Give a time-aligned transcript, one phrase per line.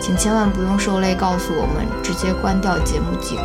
[0.00, 3.42] 请千万不用受累告诉我们，直接关掉节目即可。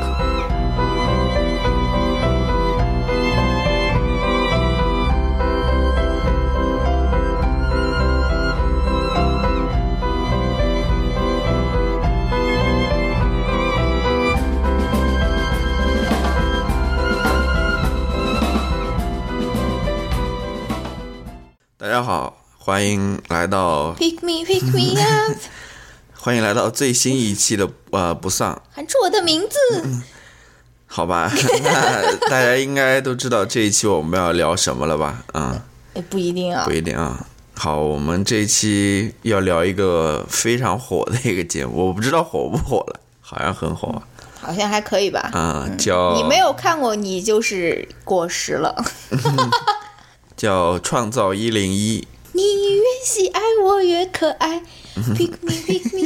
[21.77, 22.37] 大家好。
[22.63, 25.35] 欢迎来到 Pick me, pick me up。
[26.23, 29.57] 欢迎来到最新一期的呃不丧，喊出我的名字。
[30.85, 31.31] 好吧，
[31.63, 35.23] 那大家应该都知道这一期我们要聊什么了吧？
[35.33, 35.59] 嗯，
[36.11, 37.25] 不一定啊，不一定啊。
[37.55, 43.99] 好，我们这一期要聊一个非常火的一个节目，我不知道火不火了，好像很火，
[44.39, 45.31] 好像还可以吧？
[45.33, 48.75] 嗯，叫你没有看过，你就是过时了。
[50.37, 52.07] 叫创造一零一。
[52.33, 54.61] 你越喜爱我越可爱，
[54.95, 56.00] Pick me, pick me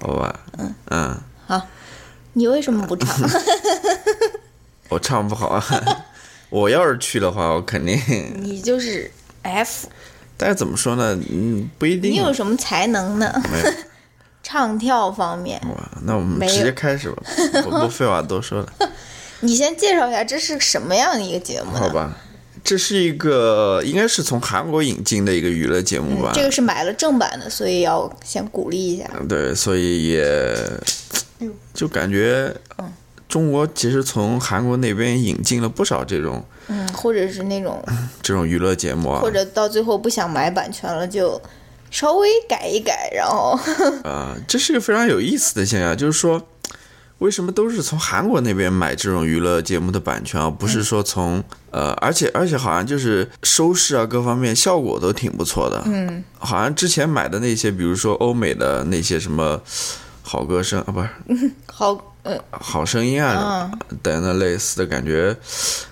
[0.00, 1.16] 好吧，嗯嗯，
[1.46, 1.66] 好，
[2.32, 3.08] 你为什么不唱？
[4.88, 5.64] 我唱不好啊，
[6.50, 7.98] 我要是去的话，我肯定。
[8.42, 9.10] 你就是
[9.42, 9.88] F。
[10.36, 11.16] 但是怎么说呢？
[11.30, 12.10] 嗯，不一定。
[12.12, 13.30] 你有什么才能呢？
[14.42, 15.60] 唱跳方面。
[15.68, 17.22] 哇，那我们直接开始吧，
[17.66, 18.72] 我不废话多说了。
[19.40, 21.72] 你先介绍一下这是什么样的一个节目？
[21.76, 22.16] 好吧。
[22.62, 26.30] 这是一个应该是从韩国引进的一个娱乐节目吧？
[26.34, 29.10] 这个是买了正版的，所以要先鼓励一下。
[29.28, 30.56] 对，所以也
[31.72, 32.54] 就感觉，
[33.28, 37.82] 中国其实从韩国那边引进了不少这种，嗯，或者是那种
[38.22, 41.40] 这种娱乐节目啊，或者到最后不想买版权了，就
[41.90, 43.58] 稍微改一改，然后
[44.04, 46.40] 啊，这是一个非常有意思的现象，就是说。
[47.20, 55.82] 为什么都是从韩国那边买这种娱乐节目的版权啊不是说从呃，而且而且好像就是收视啊各方面效果都挺不错的。
[55.86, 59.60] 嗯，好像之前买的那些，比如说欧美的那些什么
[60.22, 61.08] 好歌声啊，不是
[61.70, 63.70] 好呃好声音啊
[64.02, 65.36] 等等类似的感觉。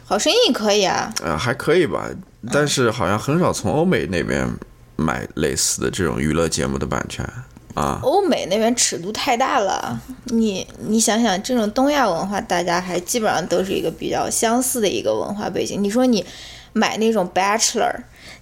[0.04, 1.12] 好声音可以啊。
[1.22, 2.08] 呃，还可以吧，
[2.50, 4.48] 但是好像很少从欧美那边
[4.96, 7.28] 买类似的这种娱乐节目的版权。
[7.74, 15.82] 啊，欧美那边尺度太大了，你你想想，这种东亚文化，大家还基本上都是一个比较相似的一个文化背景。
[15.82, 16.24] 你说你
[16.72, 17.94] 买那种 Bachelor，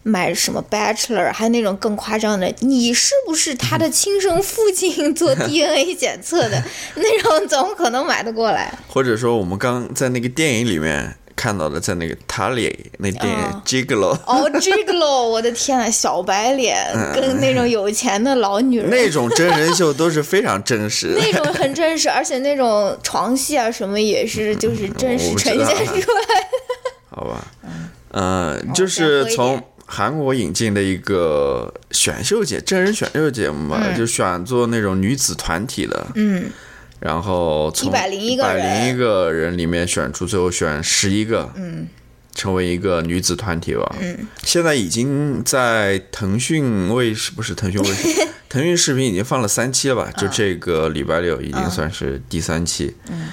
[0.03, 6.63] 买什么 Bachelor，还有那种更夸张的，你是不是他的亲生父亲做 DNA 检测的
[6.95, 8.73] 那种，怎么可能买得过来？
[8.89, 11.17] 或者说，我们刚在那个电影里面。
[11.37, 16.75] 看到的在那个塔里那电影 Gigolo 哦 Gigolo 我的天啊小白脸
[17.15, 18.89] 跟那种有钱的老女人。
[18.89, 21.15] 那种真人秀都是非常真实。
[21.15, 26.49] 的 那种很真实而且那种床戏啊什么也是就是真实呈现出来。
[27.11, 27.47] 好吧。
[28.13, 28.73] 嗯。
[28.73, 36.51] 就是从韩国引进的一个选秀节真人选秀节目嘛就选做那种女子团体的嗯。
[36.99, 41.87] 然后从一百零一个人，里面选出，最后选十一个，嗯，
[42.35, 43.97] 成为一个女子团体吧。
[44.01, 50.11] 嗯，现在已经在腾讯卫视，不是腾讯卫视， 腾讯视频已经放了三期了吧？
[50.17, 52.97] 就这个礼拜六已经算是第三期。
[53.11, 53.29] 嗯，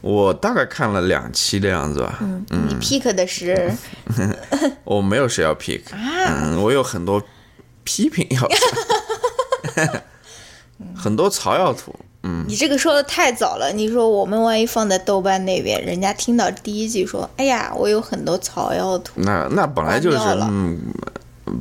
[0.00, 2.18] 我大概看了两期的样子吧。
[2.20, 3.72] 嗯，你 pick 的是？
[4.84, 7.20] 我没有谁要 pick，嗯，我有很多
[7.82, 8.48] 批评要，
[10.94, 11.94] 很多槽要吐。
[12.28, 13.72] 嗯，你这个说的太早了。
[13.72, 20.18] 你说我们万一放在豆瓣那边，人家听到第一句说：“哎呀，我有很多草药图。”那那本来就是，
[20.50, 20.78] 嗯，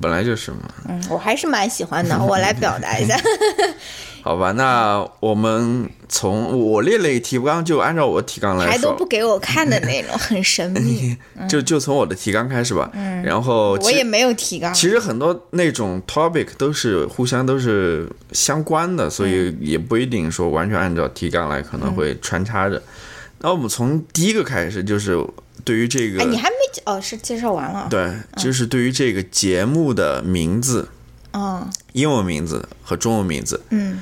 [0.02, 0.58] 本来就是嘛。
[0.90, 3.18] 嗯，我还是蛮喜欢的， 我来表达一下。
[4.22, 11.16] 好吧，那我们从我列了一个提纲，就按照我的提纲来说，还都不给我看的那种，很神秘。
[11.48, 12.90] 就就从我的提纲开始吧。
[12.94, 13.24] 嗯。
[13.24, 14.74] 然后我也没有提纲。
[14.74, 22.82] 其实很多那种 topic 都是互相都是相关的，所以也不一定说完全按照提纲来，可能会穿插着。
[23.40, 25.16] 那我们从第一个开始，就是
[25.64, 26.56] 对于这个，哎，你还没
[26.86, 27.88] 哦，是介绍完了。
[27.90, 30.88] 对，就是对于这个节目的名字，
[31.38, 33.62] 嗯英文名字和中文名字。
[33.70, 34.02] 嗯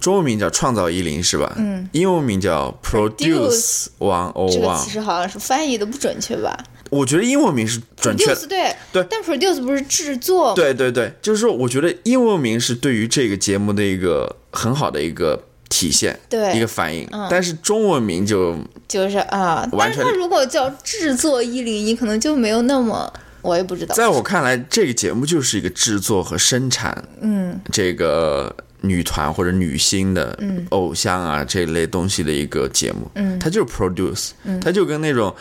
[0.00, 1.52] 中文名叫创造一零是吧？
[1.56, 4.90] 嗯，英文名叫 Produce One O 这个 One 其。
[4.90, 6.58] 实好像是翻译的不准确吧
[6.90, 8.34] 我觉得英文名是准确的。
[8.34, 10.54] ？produce 对对但 produce 不是制作？
[10.54, 17.08] 对对对，就是说，我觉得英文名是对于这个节目的一个很好的一个体现，对一个反应。
[17.30, 18.56] 但是中文名就
[18.88, 23.10] 就是啊，但完全是它如果叫制作一零一，可能就没有那么，
[23.42, 23.94] 我也不知道。
[23.94, 30.38] 在我看来，这个节目就是一个制作和生产，嗯这个女团或者女星的
[30.70, 33.10] 偶像啊、这类东西的一个节目。
[33.14, 35.34] 嗯它就是 produce，、嗯它就跟那种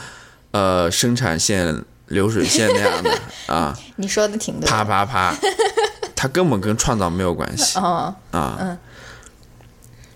[0.52, 1.76] 呃生产线、
[2.08, 3.20] 流水线那样的
[3.54, 4.68] 啊，你说的挺对。
[4.68, 5.36] 啪啪啪，
[6.16, 8.58] 它根本跟创造没有关系哦，啊。
[8.60, 8.78] 嗯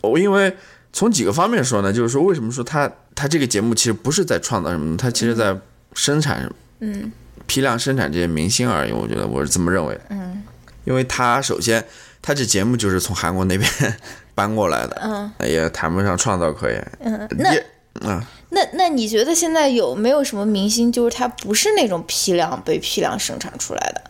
[0.01, 0.55] 我因为
[0.93, 4.97] 从几个方面说呢，就是说为什么说它它这个节目其实不是在创造什么呢？
[4.97, 5.57] 它其实在
[5.95, 6.47] 生产，
[6.79, 7.11] 嗯
[7.45, 8.91] 批量生产这些明星而已。
[8.91, 10.01] 我觉得我是这么认为的。
[10.09, 10.43] 嗯
[10.85, 11.83] 因为他首先，
[12.21, 13.67] 他这节目就是从韩国那边
[14.35, 16.91] 搬过来的，嗯也谈不上创造可言。
[16.99, 17.65] 嗯，那也
[18.07, 24.01] 啊，那那你觉得现在有没有什么明星，就是他不是那种批量被批量生产出来的？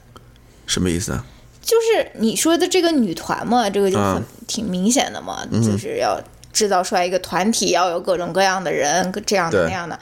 [0.67, 1.23] 什么意思啊？
[1.61, 6.21] 就是你说的这个女团嘛，这个就很、嗯挺明显的嘛，就是要
[6.51, 9.97] 制造出来一个团体，要有各种各样的人，这样的那样的。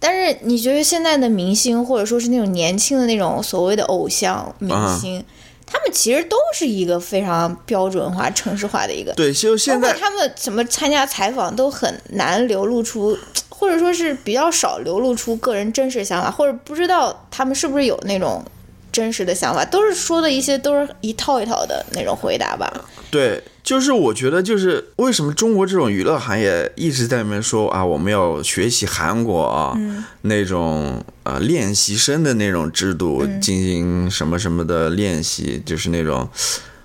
[0.00, 5.22] 但是你觉得现在的明星，或者说是那种年轻的那种所谓的偶像明星，
[5.66, 9.12] 他们其实都是一个非常标准化、城市化的一个。
[9.12, 13.16] 对，就现在他们怎么参加采访都很难流露出，
[13.50, 18.42] 或者说是比较少流露出个人真实想法，或者不知道他们是不是有那种
[18.90, 22.72] 真实的想法，都是说的一些都是一套一套的那种回答吧。
[23.10, 29.78] 对，就是我觉得就是为什么中国这种娱乐行业一直在那边说啊，我们要学习韩国啊、
[30.22, 36.28] 那种呃练习生的那种制度，进行什么什么的练习，就是那种。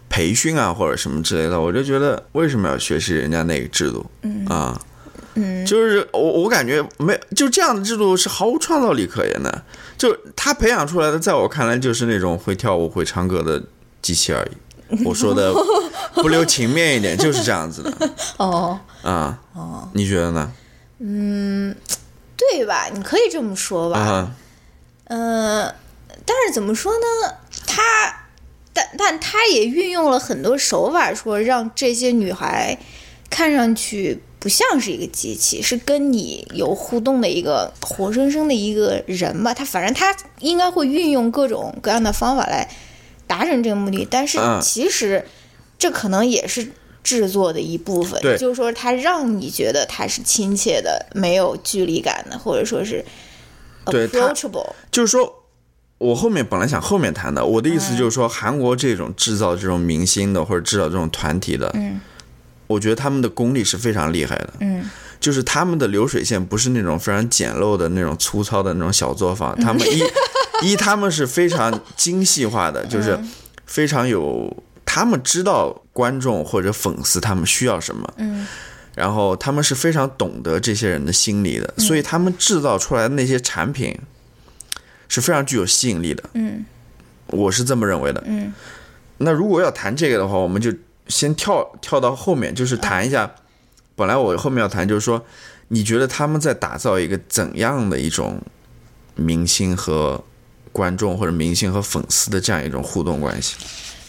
[0.07, 4.05] 培训啊，或者什么之类的，我就觉得为什么要学习人家那个制度？
[4.21, 4.79] 嗯啊，
[5.33, 9.63] 嗯，就是我我感觉没就这样的制度是毫无创造力可言的，
[9.97, 13.61] 就他培养出来的，在我看来就是那种会跳舞会唱歌的
[14.03, 14.55] 机器而已。
[15.03, 15.53] 我说的
[16.13, 19.39] 不留情面一点，就是这样子的 哦，啊。
[19.53, 20.51] 哦，你觉得呢？
[20.99, 21.75] 嗯
[22.37, 22.87] 对吧？
[22.93, 23.99] 你可以这么说吧。
[23.99, 24.35] 啊，
[25.05, 25.73] 嗯、
[26.25, 27.33] 但是怎么说呢？
[27.65, 27.81] 他，
[28.73, 32.77] 但但他也运用了很多手法，说让这些女孩
[33.29, 39.53] 看上去不像是一个机器，是跟你有互动的一个活生生的一个人吧。
[39.53, 42.69] 他反正他应该会运用各种各样的方法来
[43.27, 45.25] 达成这个目的，但是嗯其实
[45.77, 46.71] 这可能也是。
[47.05, 53.05] 制作的一部分，对就是说，他让你觉得他是亲切的，没有距离感的，或者说是
[53.85, 54.71] approachable。
[54.89, 55.43] 就是说，
[55.99, 62.01] 我后面本来想后面谈的，我的意思就是说，韩国这种制造这种明星的或者制造这种团体的，嗯
[62.65, 64.53] 我觉得他们的功力是非常厉害的。
[64.61, 64.89] 嗯
[65.19, 70.03] 就是他们的流水线不是那种非常简陋的那种粗糙的那种小作坊，他们一
[70.63, 73.19] 一他们是非常精细化的，就是
[73.65, 78.47] 非常有，他们知道观众或者粉丝他们需要什么，嗯。
[78.93, 83.93] 然后他们是非常懂得这些人的心理的，所以他们制造出来的那些产品
[85.09, 86.65] 是非常具有吸引力的，嗯。
[87.27, 88.23] 我是这么认为的。
[88.25, 88.53] 嗯。
[89.17, 90.73] 那如果要谈这个的话，我们就
[91.07, 93.29] 先跳跳到后面，就是谈一下。
[93.97, 95.25] 本来我后面要谈，就是说，
[95.69, 98.41] 你觉得他们在打造一个怎样的一种
[99.15, 100.21] 明星和
[100.75, 103.55] 观众，或者明星和粉丝的这样一种互动关系？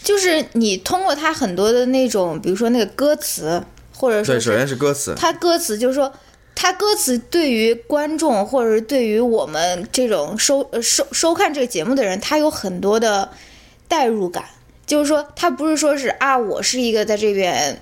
[0.03, 3.63] 就是你通过他很多的那种，比如说那个歌词，
[3.95, 6.11] 或者说对，首先是歌词，他歌词，就是说
[6.53, 13.31] 他歌词对于观众或者是对于我们这种收呃收收看这个节目的人，他有很多的
[13.87, 14.43] 代入感。
[14.85, 17.77] 就是说，他不是说是啊，我是一个在这边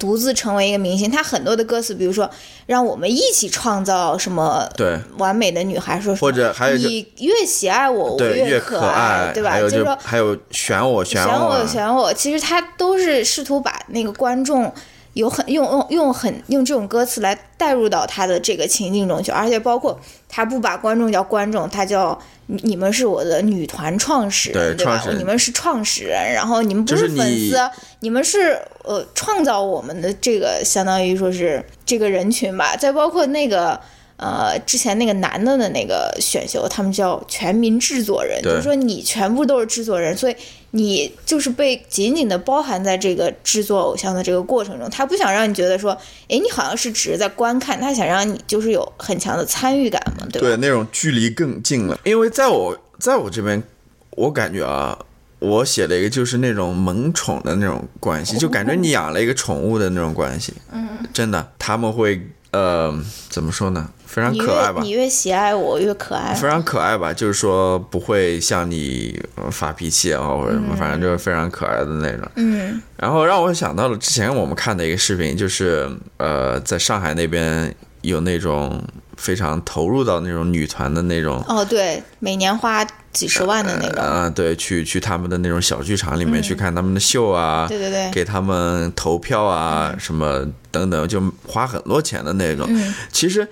[0.00, 2.28] 独自成为一个明星，他很多的歌词，比如说
[2.66, 4.98] 让我们一起创造什么对。
[5.18, 9.50] 完美的女孩，说或者还有你越喜爱我，我，越可爱，对吧？
[9.50, 14.72] 还有就是说还有选我选选我我，选我，其实他都是试图把那个观众
[15.14, 19.98] 有很用用用很用这种歌词来带入到他的这个情境中去，而且包括
[20.28, 25.08] 他不把观众叫观众，他叫你你们是我的女团创始人，对吧创始？
[25.10, 27.56] 人你们是创始人，然后你们不就是是粉你丝，
[28.00, 33.80] 你们是呃创造我们的这个相当于说是这个人群吧，再包括那个。
[34.22, 40.36] 呃，之前那个男的的那个选秀，他们叫全民制作人，就是说你全部都是制作人，所以
[40.72, 44.88] 你就是被紧紧的包含在这个制作偶像的这个过程中。
[44.90, 45.92] 他不想让你觉得说，
[46.28, 50.48] 哎，你好像是只是在观看，他想让你就是有很强的参与感嘛，对吧？
[50.48, 51.98] 对，那种距离更近了。
[52.04, 53.62] 因为在我在我这边，
[54.10, 54.98] 我感觉啊，
[55.38, 60.54] 我写了一个就是那种萌宠的那种关系，就感觉你养了一个宠物的那种关系。
[60.72, 62.20] 嗯，真的，他们会
[62.52, 62.92] 呃，
[63.28, 63.90] 怎么说呢？
[64.10, 64.80] 非常可爱吧？
[64.82, 66.34] 你越喜爱我越可爱。
[66.34, 67.12] 非常可爱吧？
[67.12, 69.16] 就是说不会向你
[69.52, 72.28] 发脾气啊，或者什么，反正就是非常可爱的那种。
[72.34, 72.82] 嗯。
[72.96, 78.82] 然后让我想到了之前我们看的一个视频，就是呃，在上海那边有那种
[79.16, 81.40] 非常投入到那种女团的那种。
[81.46, 84.02] 哦，对，每年花几十万的那个。
[84.02, 87.66] 啊，对，去去他们的那种小剧场里面去看他们的秀啊。
[87.68, 88.10] 对对对。
[88.10, 92.66] 给他们投票啊，什么等等，就花很多钱的那种。
[92.68, 92.92] 嗯。
[93.12, 93.48] 其实。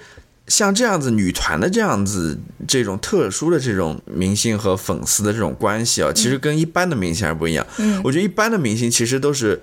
[0.49, 7.67] 像这样子女团的这样子这种特殊的这种明星和粉丝的这种关系啊，其实跟一般的明星还不一样。
[7.77, 9.61] 嗯，我觉得一般的明星其实都是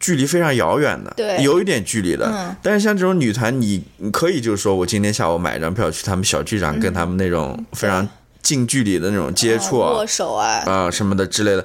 [0.00, 2.26] 距离非常遥远的，对，有一点距离的。
[2.32, 8.08] 嗯，但是像这种女团，你可以就是说我今天下午买一张票去他们小剧场，跟他们那种非常
[8.40, 11.64] 近距离的那种接触啊，握手啊，啊什么的之类的，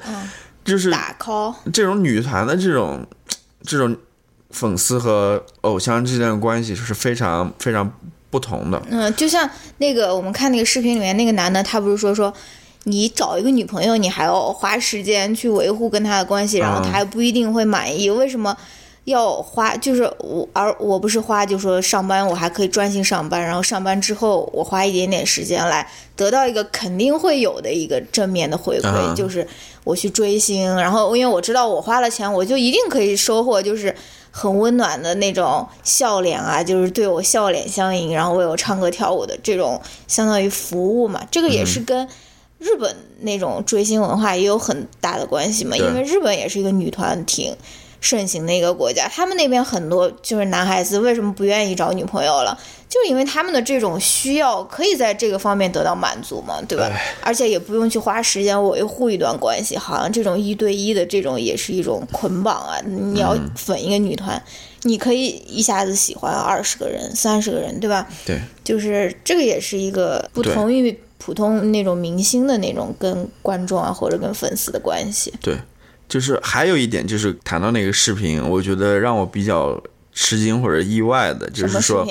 [0.65, 3.07] 就是打 call 这种女团的这种
[3.63, 3.95] 这种
[4.51, 7.89] 粉丝和偶像之间的关系，就是非常非常。
[8.37, 12.31] 不同的，嗯，就像那个我们看那个视频里面那个男的，他不是说说，
[12.83, 18.55] 你找一个女朋友，你还要花时间去维护跟她的关系，然后她还不一定会满意，为什么
[19.05, 19.75] 要花？
[19.77, 29.47] 就是我，而我不是花，就说上班我还可以专心上班，然后上班之后我花一点点时间来得到一个肯定会有的一个正面的回馈，就是
[29.83, 33.95] 我去追星，然后因为我知道我花了钱，我就一定可以收获，就是。
[34.39, 41.25] 很温暖的那种笑脸啊，就是对我笑脸相迎，然后为我唱歌跳舞的这种相当于服务嘛。
[41.31, 42.07] 这个也是跟
[42.59, 47.57] 日本那种追星文化也有很大的关系嘛，因为日本也是一个女团挺
[47.99, 52.57] 盛行的一个国家，他们那边很多就是男孩子为什么不愿意找女朋友了？
[52.89, 56.89] 就是因为他们的这种需要可以在这个方面得到满足嘛，对吧？
[57.21, 62.79] 而且也不用去花时间维护一段关系，好像这种一对一的这种也是一种捆绑啊。
[62.85, 64.41] 你要粉一个女团，
[64.83, 68.07] 你可以一下子喜欢二十个人、三十个人，对吧？
[68.25, 75.33] 对，就是这个也是一个不同于普通那种明星的那种跟观众啊或者跟粉丝的关系。
[75.41, 75.57] 对，
[76.07, 79.81] 就是还有一点就是谈到那个视频，我觉得让我比较
[80.13, 82.07] 吃惊或者意外的，就是说。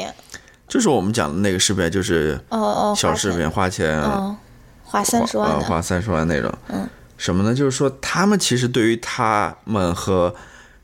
[0.69, 4.03] 就是我们讲的那个视频，就是哦哦，小视频花钱，
[4.83, 6.53] 花三十万，花三十万那种。
[6.67, 7.55] 嗯，什么呢？
[7.55, 10.35] 就是说他们其实对于他们和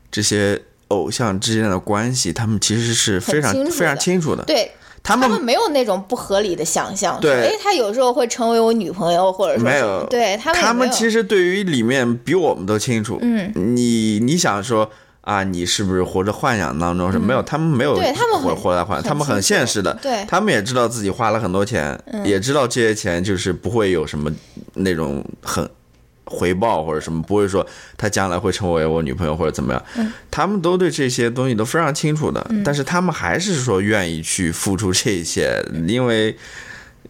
[0.09, 4.43] 这些偶像之间的关系，他们其实是非常非常清楚的。
[4.45, 4.71] 对，
[5.03, 7.19] 他们没有那种不合理的想象。
[7.19, 10.05] 对，哎，他有时候会成为我女朋友，或者没有。
[10.09, 13.19] 对他们，他们其实对于里面比我们都清楚。
[13.21, 14.89] 嗯，你你想说。
[15.23, 17.41] 啊，你是不是活着幻想当中是没有？
[17.43, 19.97] 他们没有对他们活活在幻，他们很现实的。
[20.01, 24.29] 对，他们也知道自己花了很多钱，也知道这些钱就是不会有什么
[24.73, 25.65] 那种很
[26.33, 30.11] 回报或者什么，不会说他将来会成为我女朋友或者怎么样。
[30.31, 36.35] 他们都对这些东西都非常清楚的，但是他们还是说愿意去付出这些，因为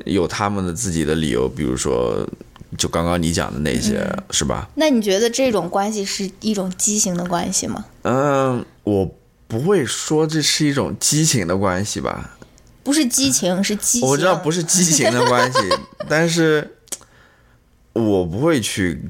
[0.06, 2.28] 有他们的自己的理由，比如说。
[2.76, 4.68] 就刚刚你讲的那些，是吧？
[4.74, 7.86] 那你觉得这种关系是一种畸形的关系吗？
[8.02, 9.16] 嗯，我
[9.48, 12.36] 不会说这是一种畸形的关系吧。
[12.82, 14.10] 不是激情，是畸形。
[14.10, 15.60] 我知道不是畸形的关系，
[16.10, 16.73] 但是
[17.94, 19.02] 我不会去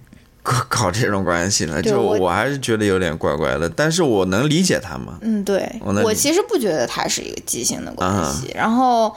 [0.43, 1.81] 搞这种关系了。
[1.81, 5.07] 就我还是觉得有点怪怪的，但是我能理解他们。
[5.21, 8.51] 嗯，对，我其实不觉得他是一个畸形的关系。
[8.55, 9.15] 然后，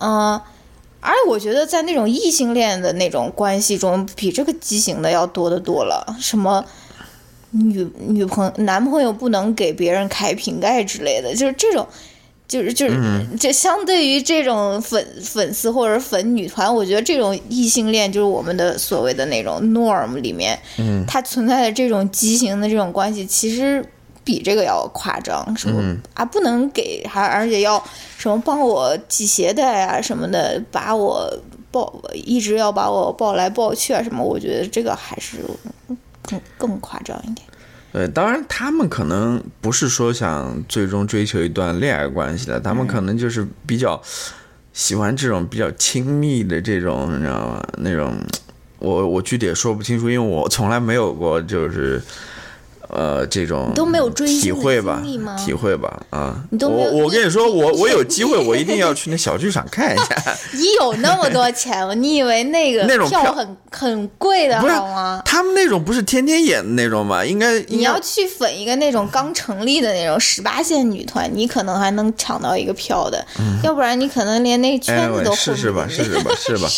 [0.00, 0.40] 嗯。
[1.04, 6.16] 而我觉得在那种异性恋的那种关系中，比这个畸形的要多得多了。
[6.20, 6.64] 什么
[7.50, 11.84] 女女朋友、男朋友不能给别人开瓶盖之类的，就是这种，
[12.52, 23.84] 就是就是，这相对于这种粉粉丝或者粉女团，我觉得这种异性恋就是我们的所谓的那种 norm 里面，嗯，它存在的这种畸形的这种关系，其实。
[24.24, 25.80] 比这个要夸张，是不
[26.14, 26.24] 啊？
[26.24, 27.82] 不能给，还而且要
[28.16, 31.28] 什么帮我系鞋带啊什么的，把我
[31.72, 34.22] 抱，一直要把我抱来抱去啊什么？
[34.22, 35.38] 我觉得这个还是
[36.22, 37.44] 更更夸张一点。
[37.92, 44.02] 对，当然他们可能不是说想最终追求一段恋爱关系的，他们可能就是比较
[44.72, 47.62] 喜欢这种比较亲密的这种，你知道吗？
[47.78, 48.16] 那种
[48.78, 52.02] 我我具体也说不清楚，因为我从来没有过就是。
[52.92, 55.02] 呃这种都没有追体会吧
[55.44, 56.36] 体会吧啊！
[56.50, 60.06] 你都我我跟你说，我我有机会， 我一定要去那小剧场看一下。
[60.52, 61.94] 你有那么多钱吗？
[61.94, 65.22] 你以为那个那种票很很贵的好吗？
[65.24, 67.24] 他们那种不是天天演的那种吗？
[67.24, 73.24] 应该你要去粉一个那种刚成立的那种十八线女团，你可能还能抢到一个票的，
[73.62, 76.68] 要不然你可能连那圈子哎，都试试吧，试试吧，是吧？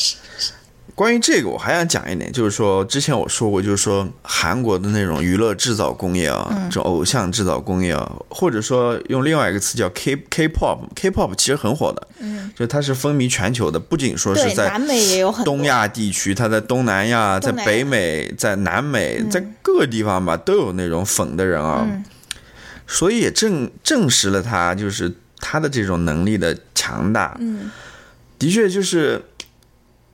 [0.94, 21.84] 关于这个，我还想讲一点，就是说，之前我说过，就是说韩国的那种娱乐制造工业啊，嗯这种偶像制造工业啊，或者说用另外一个词叫 K K pop，K pop 其实很火的，嗯，就它是风靡全球的，不仅说是在美也有很东亚地区，它在东南亚、在北美、在南美，在各个地方吧，都有那种粉的人啊，
[22.86, 27.36] 所以也证证实了他就是他的这种能力的强大。
[27.40, 27.72] 嗯，
[28.38, 29.20] 的确就是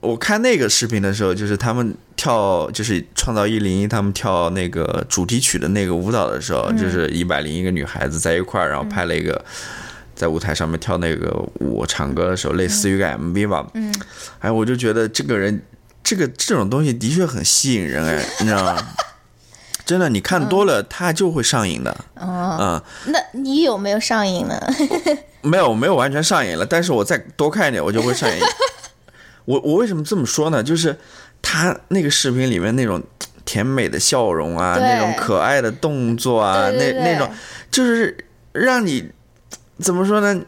[0.01, 9.43] 我看那个视频的时候，就是他们跳，就是创造一零一他们跳那个主题曲的那个舞蹈的时候，就是一百零一个女孩子在一块儿，然后拍了一个。
[10.13, 11.31] 在舞台上面跳那个
[11.61, 13.65] 舞、唱歌的时候，类似于个 MV 吧。
[13.73, 13.91] 嗯，
[14.37, 15.63] 哎，我就觉得这个人，
[16.03, 18.77] 这个这种东西的确很吸引人，哎， 你知道吗？
[19.83, 22.05] 真的，你看多了，他就会上瘾的。
[22.19, 24.61] 哦，嗯，那你有没有上瘾呢？
[25.41, 28.39] 没有，我没有完全上瘾了，但是我再多看一点，我就会上瘾。
[29.45, 30.63] 我我为什么这么说呢？
[30.63, 30.95] 就是
[31.41, 33.01] 他那个视频里面那种
[33.45, 37.29] 甜美的笑容啊，那种可爱的动作啊，对对对那那种
[37.69, 38.15] 就是
[38.51, 39.09] 让你
[39.79, 40.39] 怎么说呢？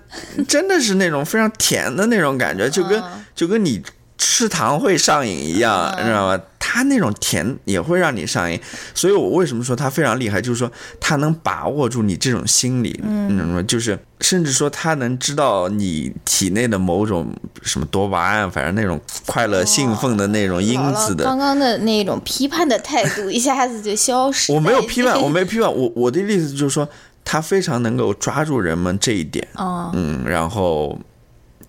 [0.47, 3.81] 真的是那种非常甜的那种感觉，就跟、嗯就跟你
[4.25, 6.41] 吃糖会上瘾一样，嗯你知道吗？
[6.57, 8.57] 他那种甜也会让你上瘾，
[8.95, 13.61] 所以我为什么说他非常厉害，就是说他能把握住你这种心理，嗯你知道吗？
[13.63, 17.27] 就是甚至说他能知道你体内的某种
[17.61, 21.25] 什么多巴胺，反正那种快乐、兴奋的那种因子的。
[21.25, 24.53] 刚刚的那种批判的态度一下子就消失。
[24.55, 26.87] 我没有批判，我没有批判，我我的意思就是说，
[27.25, 30.97] 他非常能够抓住人们这一点，哦，嗯，然后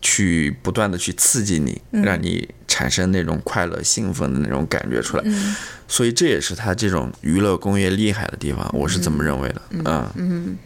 [0.04, 5.24] 去不断的去刺激你，让你产生那种快乐、兴奋的那种感觉出来。
[5.88, 9.62] 所以这也是他这种娱乐工业厉害的地方，我是这么认为的。
[9.70, 10.10] 嗯。
[10.16, 10.58] 嗯，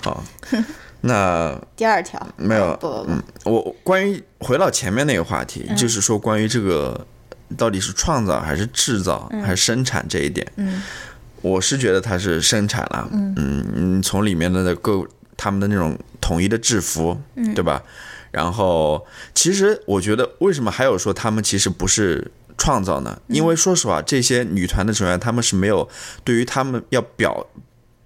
[0.00, 0.24] 好，
[1.02, 2.24] 那 第二条。
[2.36, 7.04] 没有不不不，嗯，我关于回到前面那个话题，就是说关于这个
[7.58, 10.80] 到底是创造还是制造还是生产这一点，嗯，
[11.40, 13.34] 我是觉得它是生产了，嗯。
[13.74, 15.04] 嗯，从里面的那各
[15.36, 17.52] 他们的那种统一的制服，嗯。
[17.54, 17.82] 对吧？
[18.32, 23.16] 然后其实我觉得为什么还有说他们其实不是创造呢？
[23.28, 25.88] 嗯因为说实话，这些女团的成员他们是没有
[26.24, 27.46] 对于他们要表。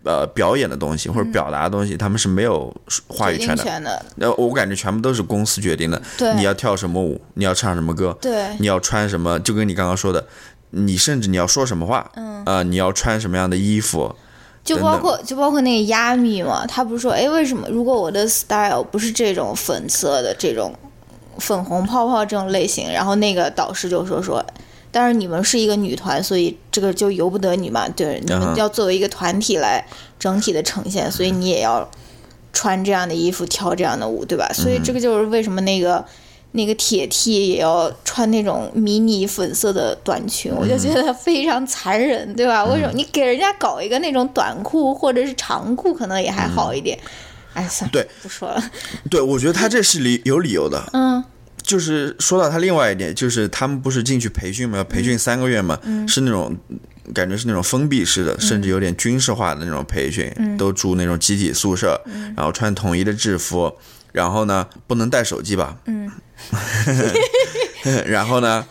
[0.09, 2.73] 呃，表演的东西或者表达的东西，他们是没有
[3.09, 3.57] 话语权的。
[3.57, 6.01] 定权的，呃，我感觉全部都是公司决定的。
[6.17, 10.25] 对你要跳什么舞，你要唱什么歌，对你要穿什么，就跟你刚刚说的，
[10.71, 14.15] 你甚至你要说什么话，嗯，呃，你要穿什么样的衣服，
[14.67, 20.75] 就包括就包括那个亚米嘛，他不是说，哎，为什么如果我的 style 不是这种粉色的这种
[21.39, 24.45] 粉红泡泡这种类型，然后那个导师就说说，
[24.91, 29.87] 但是你们是一个女团，所以这个就由不得你嘛，对，你们要作为一个团体来
[30.19, 31.89] 整体的呈现，所以你也要
[32.53, 34.51] 穿这样的衣服，跳这样的舞，对吧？
[34.53, 36.05] 所以这个就是为什么那个。
[36.57, 42.65] 那个铁 T 也要穿那种迷你粉色的短裙，我就觉得非常残忍，对吧？
[42.65, 42.93] 为什么？
[42.95, 46.99] 你给人家搞一个那种短裤或者是长裤，可能也还好一点？
[47.53, 48.71] 哎，算了，对，不说了。
[49.11, 51.23] 对我觉得他这是理有理由的，嗯，
[51.63, 54.83] 就是说到他另外一点，就是他们不是进去培训吗？
[54.85, 56.57] 培训三个月嘛，是那种
[57.15, 62.01] 感觉是那种封闭式的，甚至有点军事化的那种培训，都住那种集体宿舍，
[62.37, 63.73] 然后穿统一的制服，
[64.17, 66.11] 然后呢不能带手机吧，嗯，
[68.09, 68.65] 然后呢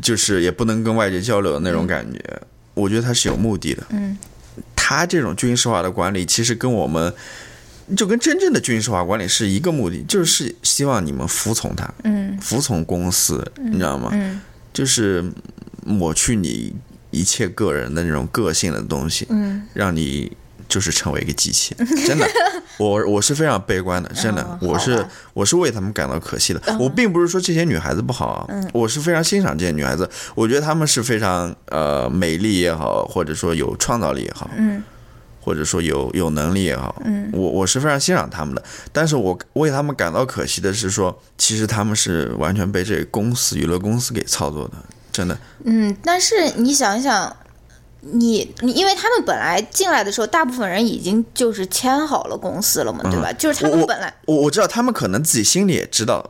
[0.00, 2.40] 就是也不能跟外界交流的那种感觉，
[2.74, 4.16] 我觉得他是有目的的，嗯，
[4.76, 7.12] 他这种军事化的管理其实跟我们。
[7.96, 14.10] 就跟真正的军事化管理是一个目的，就是希望你们服从他，嗯，服从公司，你知道吗？
[14.12, 14.38] 嗯，
[14.74, 15.24] 就是
[15.86, 16.76] 抹去你
[17.10, 20.30] 一切个人的那种个性的东西，嗯，让你
[20.68, 21.74] 就是成为一个机器。
[22.06, 22.28] 真的，
[22.78, 26.60] 我我是非常悲观的，真的，哦我是我是为他们感到可惜的。
[26.78, 34.82] 我并不是说这些女孩子不好啊，嗯我是非常欣赏这些女孩子，我觉得她们是非常呃美丽也好，或者说有创造力也好，嗯。
[35.40, 44.74] 或者说有有能力也好，嗯，我我是非常欣赏她们的，但是我为她们感到可惜的是说，其实她们是完全被这个公司娱乐公司给操作的，
[45.10, 45.38] 真的。
[45.64, 47.34] 嗯，但是你想一想，
[48.00, 53.32] 你你，因为他们本来进来的时候，大部分人已经就是签好了公司了嘛，对吧？
[53.32, 56.24] 就是他们本来我我知道他们可能自己心里也知道，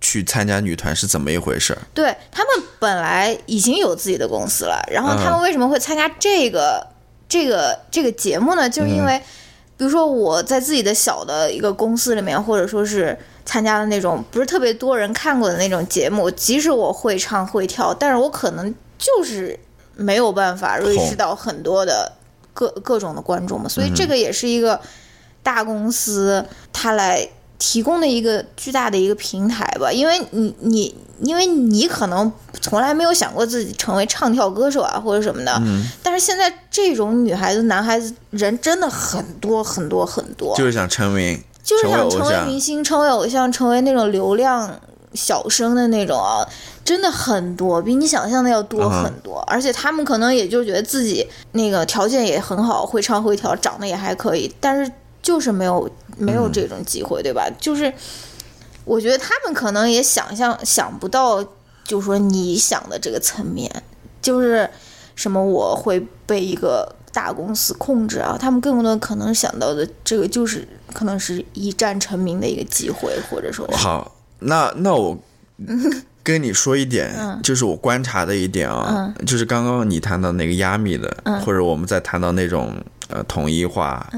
[0.00, 1.76] 去参加女团是怎么一回事。
[1.94, 6.86] 对他们本来已经有自己的公司了，然后他嗯们为什么会参加这个
[7.28, 9.18] 这个这个节目呢，就是因为，
[9.78, 19.58] 比如说我在自己的小的一个公司里面，或者说是参加的那种不是特别多人看过的那种节目，即使我会唱会跳，但是我可能就是
[19.96, 22.12] 没有办法 reach 到很多的
[22.54, 24.80] 各各种的观众嘛，所以这个也是一个
[25.42, 27.28] 大公司它来
[27.58, 32.30] 提供的一个巨大的一个平台吧，因为你你因为你可能
[32.60, 35.62] 从来没有想过自己成为唱跳歌手啊或者什么的，
[36.02, 44.78] 但是现在这种女孩子、男孩子人真的很多很多很多，就是想成名，就是想成成为明星、成为偶像、成为那种流量
[45.14, 46.46] 小生的那种啊，
[46.86, 49.40] 真的很多，比你想象的要多很多。
[49.48, 57.50] 而且他们可能也就觉得自己那个条件也很好，会唱会跳，长得也还可以，但是就是没有没有这种机会，对吧？
[57.58, 57.92] 就是
[58.84, 61.42] 我觉得他们可能也想象想不到，
[61.82, 63.68] 就是说你想的这个层面，
[64.22, 64.70] 就是
[65.16, 75.18] 什么我会被一个大公司控制啊，他们更多可能想到的这个就是可能是一战成名的一个机会，或者说好，那那我
[76.26, 77.40] 跟你说一点，嗯。
[77.40, 81.40] 就是我观察的一点啊，就是刚刚你谈到那个亚米的，嗯。
[81.42, 82.74] 或者我们在谈到那种
[83.06, 84.10] 呃统一化、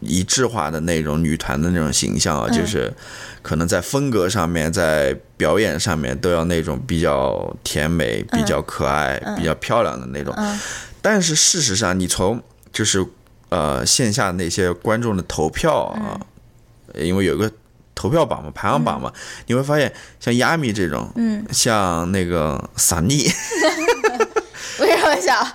[0.00, 2.44] 一致化的那种女团的那种形象嗯。
[2.44, 2.92] 啊，就是
[3.40, 10.34] 可能在风格上面，在表演上面都要那种比较甜美、比较可爱、比较漂亮的那种。
[10.36, 10.60] 嗯。
[11.00, 13.02] 但是事实上，你从就是
[13.48, 16.20] 呃线下那些观众的投票啊，
[16.94, 17.50] 因为有个
[17.94, 19.12] 投票榜嘛，排行榜嘛，
[19.46, 23.30] 你会发现像亚米这种，嗯，像那个萨尼，
[24.80, 25.46] 为什么想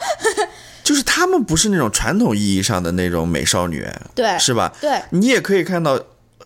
[0.83, 4.73] 就是他们不是那种传统意义上的那种美少女，对是吧？
[4.81, 5.99] 对你也可以看到，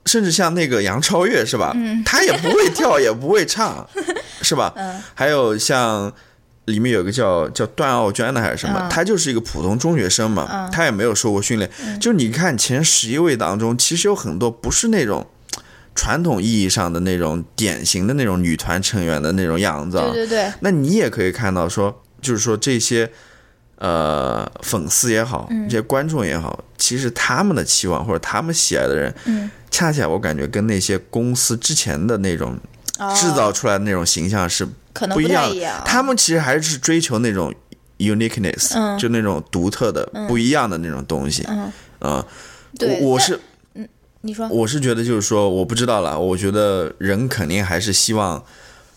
[0.06, 1.72] 甚至像那个杨超越是吧？
[1.76, 3.88] 嗯，她也不会跳，也不会唱，
[4.42, 4.74] 是吧？
[4.76, 6.12] 嗯，还有像
[6.66, 11.70] 里面有个叫叫段奥娟的还是什么，嗯她就是一个普通中学生嘛，她也没有受过训练。
[12.02, 15.26] 就是你看前十一位当中，其实有很多不是那种。
[15.96, 23.10] 传统意义上的那种典型的那种女团成员的那种样子啊，对对对，那你也可以看到说，就是说这些
[23.78, 25.70] 呃粉丝也好，嗯。
[25.70, 32.58] 这些观众也好，其实他们的期望或者他们喜爱的人，嗯，恰恰我感觉跟那些公司之前的那种
[33.00, 33.14] 哦。
[33.16, 35.82] 制造出来的那种形象是不一样的。
[35.86, 37.54] 他们其实还是追求那种
[38.00, 38.98] uniqueness，、嗯。
[38.98, 41.46] 就那种独特的、不一样的那种东西。
[41.48, 41.72] 嗯。
[42.00, 42.26] 啊
[42.80, 43.40] 我我是
[44.26, 46.18] 你说我是觉得就是说，我不知道了。
[46.18, 48.42] 我觉得人肯定还是希望，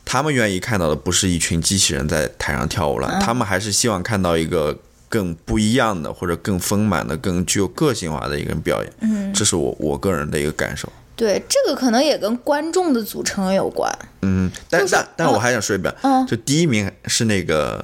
[0.05, 8.93] 他们愿意看到的不是一群机器人在台上跳舞了，他们还是希望看到一个更不一样的，或者更丰满的、更具有个性化的一个表演。
[9.01, 10.89] 嗯，这是我我个人的一个感受。
[11.17, 13.91] 对这个可能也跟观众的组成有关，
[14.23, 17.83] 嗯，但就是但但我还想说一遍，嗯就第一名是那个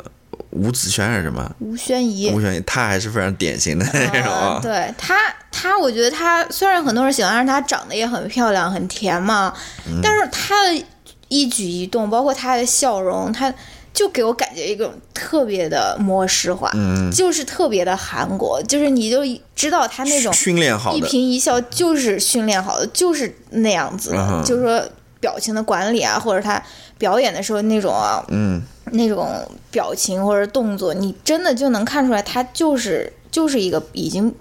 [0.52, 1.50] 吴子轩还是什么？
[1.60, 5.16] 吴宣仪，吴宣仪，他还是非常典型的那种对她，
[5.50, 9.52] 她我觉得她虽然很多人喜欢，但是她长得也很漂亮，很甜嘛。
[9.86, 10.84] 嗯但是她的
[11.28, 13.52] 一举一动，包括她的笑容，她
[13.94, 19.20] 就给我感觉一种特别的模式化，嗯就是特别的韩国，就是你就
[19.56, 24.82] 知道她那种训练好一，颦一笑就是训练好的，就是那样子的，嗯就是说
[25.20, 26.62] 表情的管理啊，或者她
[26.98, 29.28] 表演的时候那种啊，嗯，那种
[29.70, 34.34] 表情或者动作，你真的就能看出来，他就是就是一个已经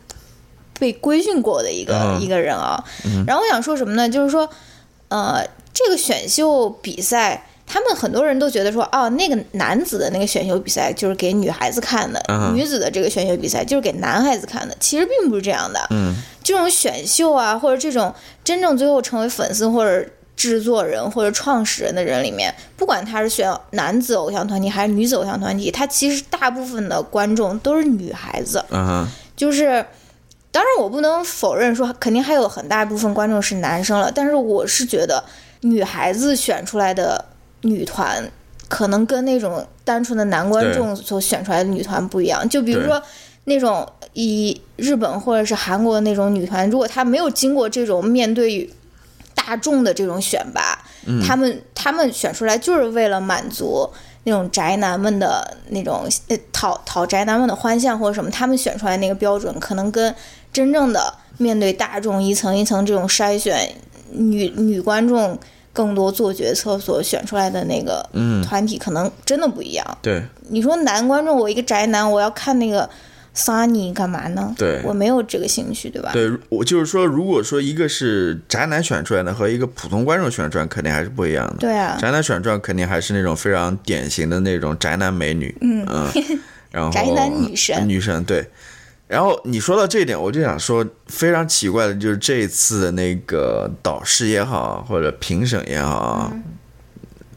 [0.79, 2.83] 被规训过的一个、嗯一个人啊。
[3.27, 4.07] 然后我想说什么呢？
[4.07, 4.49] 就是说，
[5.09, 7.47] 呃，这个选秀比赛。
[7.73, 14.75] 他们很多人都觉得说，哦，那个男子的那个选秀比赛就是给女孩子看的，嗯女子的这个选秀比赛就是给男孩子看的。
[14.77, 15.79] 其实并不是这样的。
[15.91, 20.05] 嗯，这种选秀啊，或者这种真正最后成为粉丝或者
[20.41, 28.65] 制作人或者创始人的人里面，不管他是选男子偶像团体还是女子偶像团体，他其实大部分的观众都是女孩子。
[28.71, 29.86] 嗯哼，就是，
[30.51, 35.23] 当然我不能否认说肯定还有很大一部分观众是男生了，但是我是觉得
[35.62, 37.23] 女孩子选出来的
[37.62, 38.27] 女团。
[38.67, 43.04] 可能跟那种单纯的男观众所选出来的女团不一样，就比如说
[43.43, 48.69] 那种以日本或者是韩国的那种女团，如果她没有经过这种面对
[49.45, 50.77] 大众的这种选拔，
[51.25, 53.89] 他们他们选出来就是为了满足
[54.23, 60.13] 那种宅男们的那种呃讨讨宅男们的欢笑或者什么，他们选出来那个标准，可能跟
[60.54, 63.73] 真正的面对大众一层一层这种筛选
[64.12, 65.38] 女女观众
[65.73, 68.08] 更多做决策所选出来的那个
[68.47, 69.97] 团体，可能真的不一样。
[70.01, 70.21] 对。
[70.49, 72.88] 你说男观众，我一个宅男，我要看那个
[73.36, 74.54] Sunny 干嘛呢？
[74.58, 74.82] 对。
[74.84, 76.12] 我没有这个兴趣，对吧？
[76.13, 81.56] 对，我就是说，如果说一个是宅男选出来的和一个普通观众选出来，肯定还是不一样的。
[81.60, 85.86] 对啊，宅男选出来肯定还是那种非常典型的那种宅男美女，嗯。
[86.72, 87.86] 然后宅男女神。
[87.86, 88.48] 女神对，
[89.06, 96.34] 然后你说到这一点，我就想说非常奇怪的，就是这一次的那个导师也好，或者评审也好啊，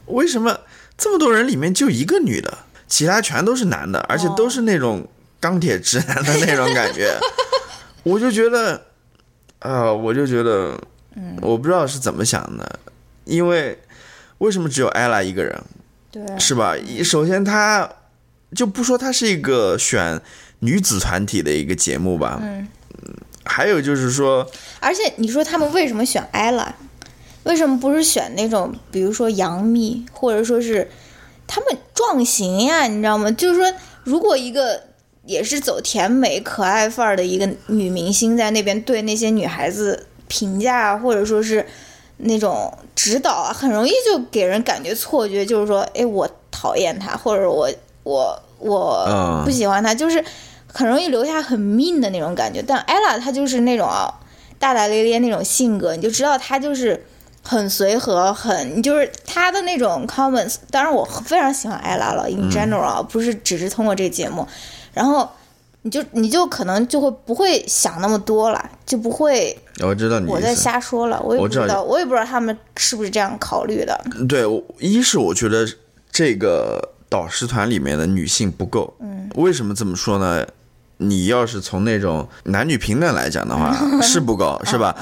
[0.06, 0.56] 为什么
[0.96, 5.04] 这么多人里面就一个女的，其他全都是男的，而且都是那种
[5.44, 7.14] 钢铁直男的那种感觉，
[8.02, 8.80] 我就觉得，
[9.58, 10.74] 啊、我就觉得，
[11.42, 12.78] 我不知道是怎么想的，
[13.26, 13.78] 因为
[14.38, 15.62] 为什么只有艾拉一个人？
[16.10, 16.74] 对，是吧？
[17.04, 17.86] 首先，他
[18.56, 20.18] 就不说他是一个选
[20.60, 22.66] 女子团体的一个节目吧，嗯，
[23.44, 26.68] 还有就是说，而且你说他们为什么选 ella？
[27.42, 30.90] 为什么不是选那种，比如说杨幂，或者说是
[31.46, 32.86] 他们撞型呀？
[32.86, 33.30] 你知道吗？
[33.32, 33.70] 就是说，
[34.04, 34.82] 如果一个
[35.26, 41.66] 也是走甜美可爱范儿的一个女明星在那边对那些女孩子评价，或者说是
[42.18, 47.68] 那种指导啊，很容易就给人感觉错觉，就是说，哎，我讨厌她，或者我
[48.02, 50.22] 我我嗯不喜欢她，就是
[50.72, 52.62] 很容易留下很 mean 的那种感觉。
[52.62, 54.12] 但 ella 她就是那种啊，
[54.58, 57.04] 大大咧咧那种性格，你就知道她就是
[57.42, 60.56] 很随和，很就是她的那种 comments。
[60.70, 64.46] 当然，我非常喜欢 ella 了，in general，、啊不是只是通过这个节目，
[64.94, 65.28] 然后。
[65.86, 70.54] 你就你就可能就会不会想那么多了，就不会我知道你我在。
[70.54, 74.02] 瞎说了，我也我知道不知道，我也不知道他们是不是这样考虑的。
[74.26, 74.44] 对，
[74.78, 75.68] 一是我觉得
[76.10, 76.80] 这个
[77.10, 80.46] 导师团里面的女性不够，嗯，为什么这么说呢？
[80.96, 84.96] 你要是从那种男女平等来讲的话， 是不够，是吧？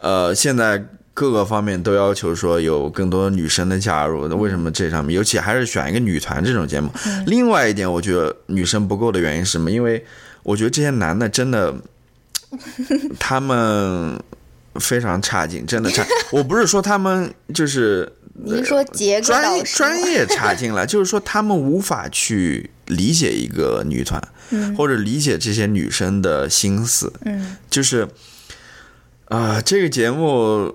[0.00, 0.80] 呃，现在
[1.12, 6.90] 各个方面都要求说有更多女生的加入，那为什么这上面，尤其还是选一个女团这种节目？
[7.26, 9.70] 另外一点，我觉得女生不够的原因是什么？
[9.70, 10.04] 因为
[10.42, 11.74] 我觉得这些男的真的，
[13.18, 14.18] 他们
[14.76, 16.06] 非常差劲，真的差。
[16.32, 24.22] 我不是说他们就是您说杰克专业专业差劲了， 就是说他们无法去理解一个女团，
[24.78, 28.08] 或者理解这些女生的心思，嗯，就是
[29.26, 30.74] 啊、这个节目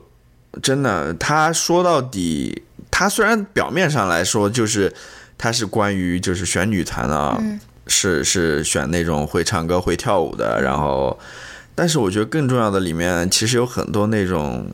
[0.62, 4.94] 真的，他说到底，他虽然表面上来说就是
[5.38, 7.42] 他是关于就是选女团啊，
[7.88, 11.20] 是是选那种会唱歌会跳舞的，然后，
[11.74, 14.72] 但是我觉得更重要的里面其实有很多那种。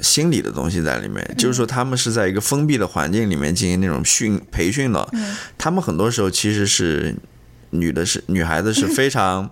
[0.00, 5.08] 心理的东西在里面，就是说他们是在一个封闭的环境里面进行那种训培训的，
[5.56, 7.14] 他们很多时候其实是
[7.70, 9.48] 女的是女孩子是非常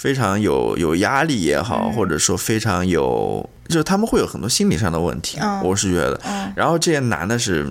[0.00, 5.60] 非常有有压力也好，或者说非常有，就是他们会有很多心理上的问题，嗯。
[5.62, 6.18] 我是觉得。
[6.56, 7.70] 然后这些男的是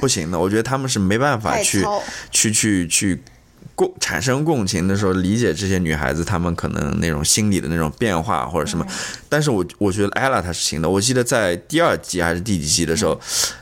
[0.00, 1.86] 不行的，我觉得他们是没办法去，
[2.32, 3.22] 去去去
[3.82, 8.84] 共产生共情的时候，理解这些女孩子她们可能那种心理的那种变化或者什么。
[8.88, 8.94] 嗯
[9.32, 13.18] 但是我我觉得艾拉她是行的，我记得在第二季还是第几季的时候，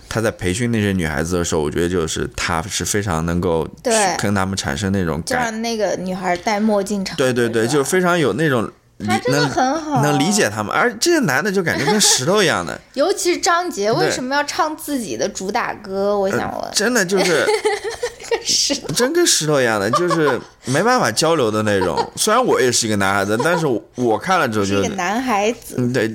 [0.08, 5.44] 她在培训那些女孩子的时候，我觉得就是她是非常能够去跟她们产生那种就感。
[5.44, 7.04] 让那个女孩戴墨镜。
[7.16, 8.68] 对对对，就非常有那种
[9.00, 16.18] 理她真的很好能理解他们，而这些男的就感觉跟石头一样的， 尤其是张杰，为什么要唱自己的主打歌？
[16.18, 17.46] 我想问，真的就是
[18.44, 21.98] 是真跟石头一样的，就是没办法交流的那种。
[22.16, 26.14] 虽然我也是一个男孩子，但是我我看了之后就是一个男孩子，嗯，对，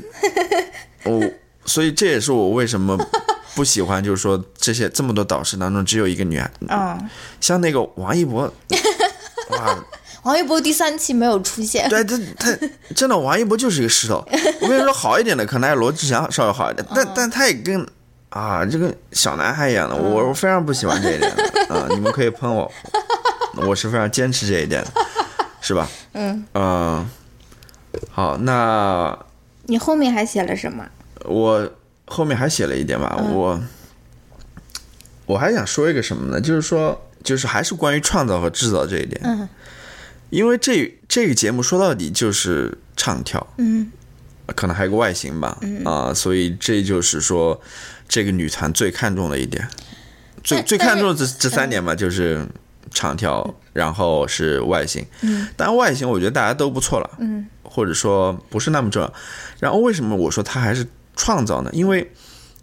[1.06, 1.22] 我
[1.66, 2.98] 所以这也是我为什么
[3.56, 7.10] 不喜欢，就是说这些这么多导师当中只有一个女孩，嗯，
[7.42, 8.42] 像那个王一博，
[9.50, 9.78] 哇，
[10.26, 14.26] 王一博第三期没有出现，对，他他 真的王一博就是一个石头。
[14.60, 17.88] 我跟你说，好一点的可能还有罗志祥稍微好一点，但但他也跟
[18.30, 21.44] 啊这个小男孩一样的，我我非常不喜欢这一点的
[21.76, 22.72] 啊，你们可以喷我，
[23.68, 24.92] 我是非常坚持这一点的，
[25.62, 25.88] 是吧？
[26.14, 27.08] 嗯嗯、
[28.12, 29.16] 好，那
[29.68, 30.84] 你后面还写了什么？
[31.26, 31.70] 我
[32.08, 33.62] 后面还写了一点吧，我
[35.28, 36.42] 我还想说一个什么呢？
[36.42, 39.22] 就是说，就是还是关于创造和制造这一点。
[39.24, 39.48] 嗯
[40.30, 43.92] 因为这这个节目说到底就是唱跳，嗯。
[44.56, 45.84] 可能还有个外形吧，嗯。
[45.86, 47.60] 啊、所以这就是说
[48.08, 49.68] 这个女团最看重的一点，
[50.44, 52.48] 最最看重的这这三点嘛，就是
[52.92, 59.12] 唱跳，然后是外形，嗯，但外形我觉得大家都不错了，嗯，或者说不是那么重要。
[59.60, 60.86] 然后为什么我说她还是
[61.16, 61.72] 创造呢？
[61.74, 62.12] 因为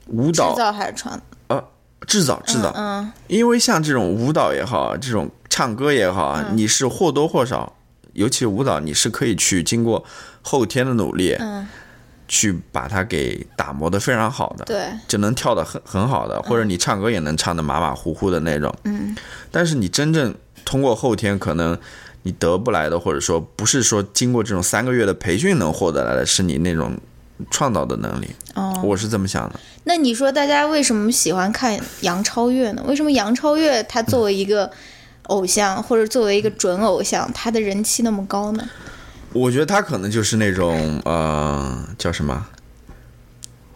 [0.07, 1.65] 舞蹈制蹈造还是创呃？
[2.07, 3.11] 制造制造，嗯。
[3.27, 7.77] 因为像这种舞蹈也好，这种唱歌也好，啊你是或多或少，
[8.15, 10.03] 尤其舞蹈，你是可以去经过
[10.41, 11.69] 后天的努力，嗯，
[12.27, 18.75] 去把它给打磨的非常好的，对，就能跳的很很好的，或者你唱歌也能唱的马马虎虎的那种。
[18.85, 19.15] 嗯
[19.51, 20.35] 但是你真正
[20.65, 21.79] 通过后天，可能
[22.23, 26.97] 你得不来的，或者说不是说经过这种三个月的培训能获得来的，是你那种
[27.51, 28.31] 创造的能力。
[28.55, 29.61] 哦，我是这么想的。
[29.85, 32.83] 那你说大家为什么喜欢看杨超越呢？
[32.87, 34.71] 为什么杨超越她作为一个
[35.33, 38.69] 偶像，或者作为一个准偶像，他的人气那么高呢？
[39.33, 42.47] 我觉得他可能就是那种呃，叫什么？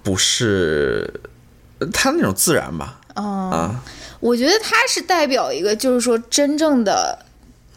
[0.02, 1.12] 不是
[1.92, 3.00] 他那种自然吧？
[3.14, 3.82] 啊，
[4.20, 7.18] 我觉得他是代表一个，就是说真正的，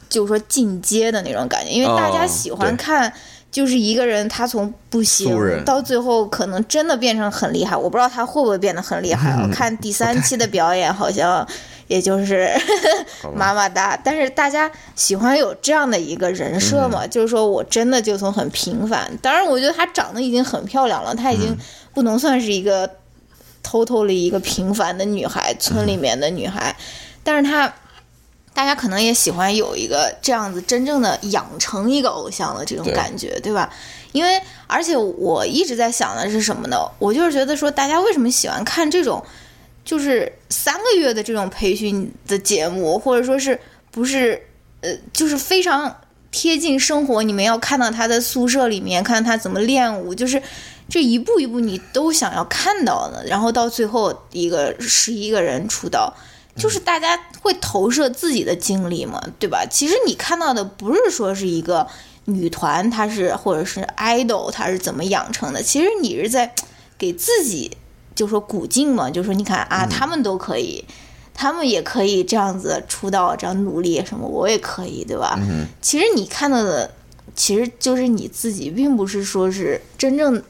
[0.09, 3.11] 就是说进阶的那种感觉，因为大家喜欢看，
[3.49, 7.75] 就是一个人他从不行到最后可能真的变成很厉害。
[7.75, 9.31] 我不知道他会不会变得很厉害。
[9.41, 11.47] 我看第三期的表演好像
[11.89, 12.49] 也就是
[13.35, 19.11] 妈妈哒，但是大家喜欢有这样的一个人设嘛，就是说我真的就从很平凡。
[19.21, 21.53] 当然，我觉得她长得已经很漂亮了，她已经
[21.93, 22.89] 不能算是一个。
[23.61, 26.75] 偷偷的一个平凡的女孩，村里面的女孩，
[27.23, 27.71] 但是她，
[28.53, 33.69] 大家可能也喜欢有一个这样子真正的养成一个偶像的这种感觉，对吧？
[34.13, 36.77] 因为而且我一直在想的是什么呢？
[36.97, 39.23] 我就是觉得说，大家为什么喜欢看这种，
[39.83, 43.59] 就是三个月的这种培训的节目，或者说是
[43.91, 44.41] 不是
[44.81, 45.95] 呃，就是非常
[46.31, 50.41] 贴近生活，你们要看到他的宿舍里面，看他怎么练舞，就是。
[50.91, 56.11] 这一步一步你都想要看到的，然后到最后一个十一个人出道，
[56.55, 59.63] 就是大家会投射自己的经历嘛，对吧？
[59.69, 61.85] 其实你看到的不是说是一个
[62.25, 65.61] 女团，她是或者是 idol，她是怎么养成的？
[65.61, 66.51] 其实你是在
[66.97, 67.77] 给自己
[68.19, 70.83] 就说鼓劲嘛，就说你看啊，他们都可以，
[71.33, 75.39] 他们也可以这样子出道，这样努力什么，我也可以，对吧？
[75.81, 76.91] 其实你看到的
[77.33, 80.43] 其实就是你自己，并不是说是真正。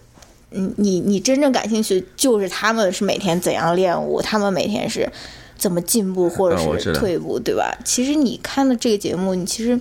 [0.52, 5.08] 你你你真正感兴趣就是他们是每天怎样练舞，他们每天是
[5.56, 7.78] 怎么进步或者是退步，对吧？
[7.86, 9.80] 其实你看的这个节目，你其实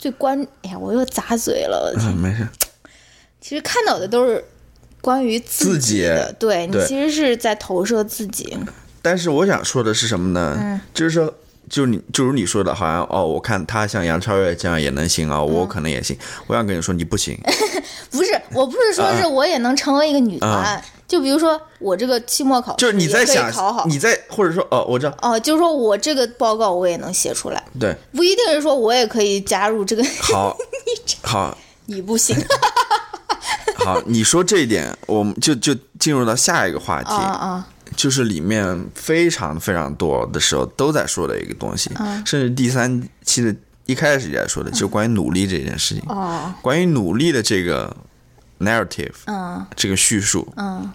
[0.00, 1.94] 最关，哎呀，我又砸嘴了。
[1.96, 2.48] 嗯，没事。
[3.40, 4.44] 其实看到的都是
[5.00, 8.56] 关于自己的，对你其实是在投射自己。
[9.02, 10.56] 但是我想说的是什么呢？
[10.60, 11.32] 嗯，就是说。
[11.68, 16.18] 就你，就如你说的，好像哦，我看他像杨超越这样也能行啊，我可能也行。
[16.48, 17.38] 我想跟你说，你不行。
[18.10, 20.82] 不是，我不是说是我也能成为一个女团。
[21.06, 27.62] 就比如说我这个期末考试，就是你在想考好，你在或者说哦，我知道哦，就是说我这个报告我也能写出来。
[27.78, 30.02] 对，不一定是说我也可以加入这个。
[30.20, 30.56] 好，
[31.22, 32.36] 好，你不行。
[33.84, 37.10] 好，你说这一点，我们就就进入到下一个话题。
[37.10, 37.66] 啊啊。
[37.96, 41.90] 就是里面非常非常多的时候都在说的一个东西，
[42.24, 46.04] 甚至第三期的一开始也在说的，就关于努力这件事情。
[46.08, 47.94] 哦，关于努力的这个
[48.60, 50.88] narrative，嗯，这个叙述，嗯，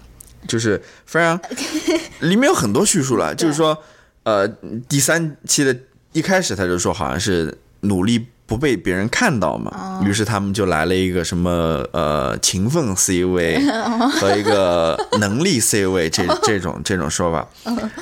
[0.48, 1.38] 就是非常
[2.22, 3.78] 里面有很多叙述了，就是说，
[4.24, 4.48] 呃，
[4.88, 5.78] 第三期的
[6.14, 8.26] 一开始他就说好像是努力。
[8.48, 13.60] 不被别人看到嘛，于是他们就来了一个什么呃勤奋 C 位
[14.22, 17.48] 和一个能力 C 位这这种这种说法。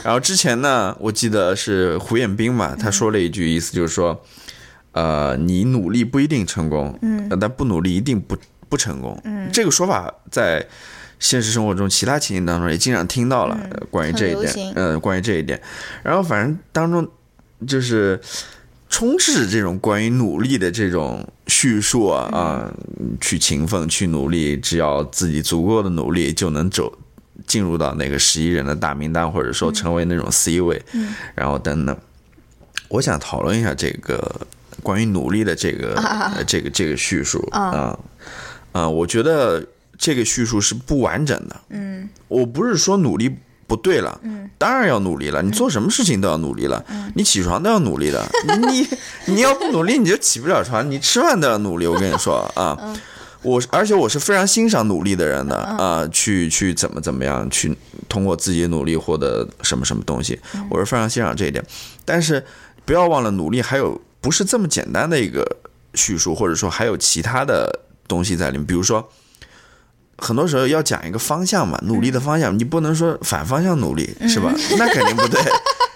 [0.03, 4.21] 然后之前呢，我记得是胡彦斌嘛，他说了一句意思就是说，
[4.91, 8.36] 呃，你努力不一定成功，嗯，但不努力一定不
[8.67, 9.17] 不成功。
[9.23, 10.67] 嗯，这个说法在
[11.19, 13.58] 现实生活中其他情境当中也经常听到了，
[13.89, 15.62] 关于这一点，嗯，关于这一点。
[16.03, 17.08] 然后反正当中
[17.65, 18.19] 就是。
[18.93, 22.71] 充斥这种关于努力的这种叙述啊啊，
[23.19, 26.95] 去勤奋去努力，只要自己足够的努力，就能走
[27.47, 30.79] 进入到那个十一人的大名单，或者说成为那种 C 位，
[31.34, 31.97] 然后等等。
[32.88, 34.45] 我想讨论一下这个
[34.84, 35.99] 关于努力的这个
[36.45, 37.97] 这个这个叙述啊
[38.73, 41.60] 啊，我觉得这个叙述是不完整的。
[41.69, 43.36] 嗯，我不是说努力。
[43.73, 45.41] 不对了，嗯，当然要努力了。
[45.41, 48.23] 你做什么事情都要努力了，嗯，你起床都要努力的。
[48.69, 48.88] 你
[49.25, 50.88] 你要不努力，你就起不了床。
[50.91, 51.88] 你吃饭都要努力。
[51.88, 52.77] 我跟你说 啊，
[53.41, 57.75] 我而且我是非常欣赏努力的人的啊，去去怎么怎么样，去
[58.07, 61.65] 通过自己努力获得什么什么东西，我是非常欣赏这一点。
[62.05, 62.45] 但是
[62.86, 65.43] 不要忘了，努力还有不是这么简单的一个
[65.95, 69.09] 叙述，或者说还有其他的东西在里面，比如说。
[70.23, 74.53] 很多时候要讲一个方向嘛，努力的方向，你不能说反方向努力，是吧？
[74.79, 75.41] 那肯定不对，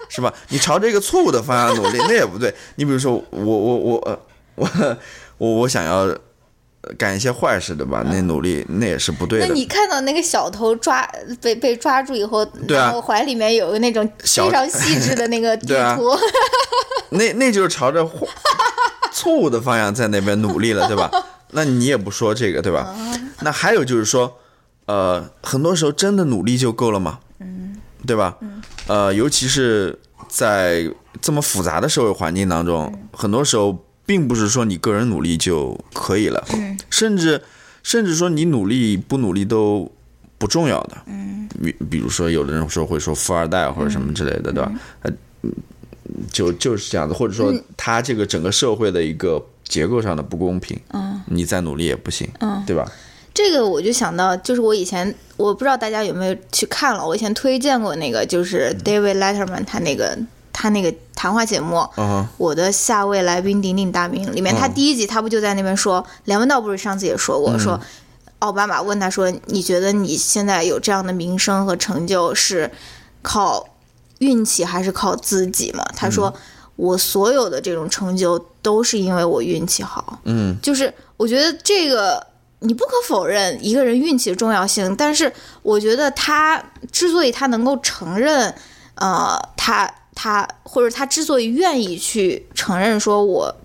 [0.10, 0.34] 是吧？
[0.50, 2.54] 你朝这个错误的方向努力，那也不对。
[2.76, 4.20] 你比如说，我我我
[4.56, 4.70] 我
[5.38, 6.14] 我我想要
[6.98, 8.04] 干一些坏事，对吧？
[8.06, 9.48] 那努力那也是不对的。
[9.48, 11.10] 那你看到那个小偷抓
[11.42, 16.18] 被被抓住以后，对啊，我怀里面有个那种非常细致的那个 地图，
[17.12, 18.06] 那那就是朝着
[19.14, 21.10] 错误的方向在那边努力了，对吧？
[21.58, 22.96] 那你也不说这个，对吧？
[23.42, 24.38] 那还有就是说，
[24.86, 27.18] 呃，很多时候真的努力就够了吗？
[27.40, 28.38] 嗯，对吧？
[28.42, 29.98] 嗯，呃，尤其是
[30.28, 30.88] 在
[31.20, 37.42] 这么复杂的社会环境当中，很多时候并不是说你个人努力就可以了，嗯，甚至
[37.82, 39.92] 甚至说你努力不努力都
[40.38, 44.72] 不重要的，嗯，比比如说有的人说会说富二代或者什么之类的，对吧？
[45.02, 45.12] 呃，
[46.32, 49.44] 就就是这样子，或者说他这个整个社会的一个。
[49.68, 52.90] 结构上的不公平，嗯，你再努力也不行，嗯，对吧？
[53.34, 60.18] 这个我就想到，就是我以前我不知道大家有没有去看了，我以前推荐过那个，就是 David Letterman 他那个
[60.52, 67.80] 他那个谈话节目，嗯，我的下位来宾鼎鼎大名里面，他第一集他不就在那边说，梁文道不是上次也说过，说
[68.40, 72.72] 奥巴马问他说，你觉得你现在有这样的名声和成就是
[73.22, 73.68] 靠
[74.20, 75.86] 运气还是靠自己吗？
[75.96, 76.34] 他说。
[76.78, 78.38] 我所有的这种成就
[78.68, 82.22] 都是因为我运气好，嗯，就是我觉得这个
[82.60, 86.62] 你不可否认一个人运气的重要性，但是我觉得他
[86.92, 88.54] 之所以他能够承认，
[88.96, 93.56] 呃，他他或者他之所以愿意去承认说，我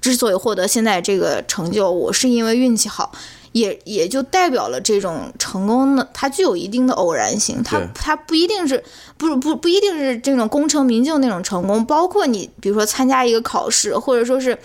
[0.00, 3.12] 之所以获得现在这个成就，我是因为运气好。
[3.52, 8.82] 也也就代表了这种成功的，它具有一定的偶然性，它它不一定是
[9.16, 14.56] 不不不一定是这种功成名就那种成功，包括你比如说参加一个考试，或者说是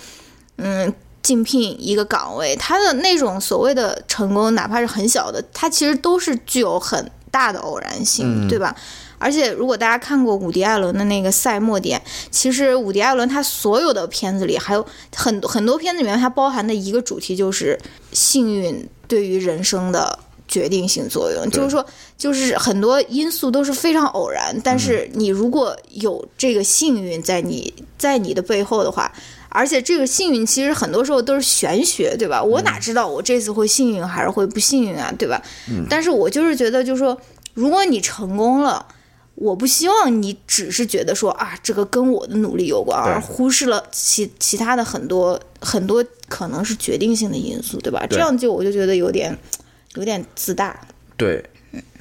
[0.57, 8.75] 嗯竞聘一个岗位，它的那种所谓的成功，哪怕是很小的，它其实都是具有很大的偶然性，对吧？
[9.19, 11.97] 而且，如果大家看过伍迪·艾伦的那个《赛末点》，
[12.29, 17.79] 其实伍迪·艾伦他所有的片子里，还有很多很多片子里面，它包含的一个主题就是
[18.13, 21.49] 幸运对于人生的决定性作用。
[21.49, 21.85] 就是说，
[22.17, 29.11] 就是很多因素都是非常偶然，但是你如果有这个幸运在你在你的背后的话，
[29.49, 32.43] 而且这个幸运其实很多时候都是玄学，对吧？
[32.43, 35.41] 我哪知道我这次会幸运还是会不幸运啊，对吧？
[35.89, 37.19] 但是我就是觉得，就是说，
[37.53, 38.85] 如果你成功了。
[39.35, 48.05] 我不希望你只是觉得说啊，这个跟我的努力有关，而忽视了其其他的很多很多可能是决定性的因素，对吧？
[48.07, 49.35] 这样就我就觉得有点
[49.95, 50.79] 有点自大。
[51.17, 51.43] 对，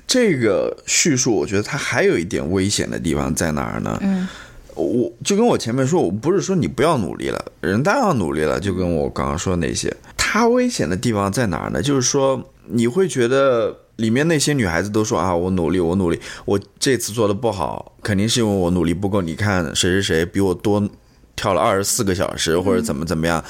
[0.07, 3.99] 这个叙述我觉得它还有一点危险的地方在哪儿呢？
[4.03, 4.29] 嗯，
[4.75, 9.97] 我就跟我前面说，我不是说你不要努力了，人当然要努力了，就跟我刚刚说的那些。
[10.19, 11.81] 它危险的地方在哪儿呢？
[11.81, 13.79] 就是说你会觉得。
[13.97, 19.21] 里面那些女孩子都说啊，我努力，我努力，我这次做的不好，肯定是因为我努力不够。
[19.21, 20.89] 你看谁谁谁比我多
[21.37, 23.45] 跳了二十四个小时，或者怎么怎么样，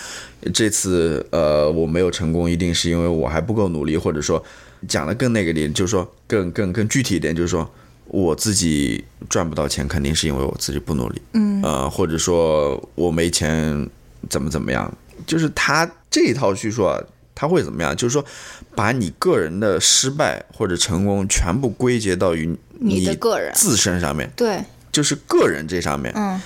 [0.52, 4.42] 这次呃我没有成功，一定是因为我还不够努力，或者说
[4.88, 7.68] 讲的更那个点，就是说更更更具体一点，就是说
[8.06, 13.88] 我自己赚不到钱，肯定是因为我自己不努力，嗯，呃，或者说我没钱
[14.28, 14.92] 怎么怎么样，
[15.24, 17.00] 就是他这一套叙述啊。
[17.34, 17.96] 他会怎么样？
[17.96, 18.22] 就是说，
[18.74, 26.12] 把你个人的失败或者成功全部归结到于你的个人自身上面，对，就是个人这上面。
[26.16, 26.40] 嗯，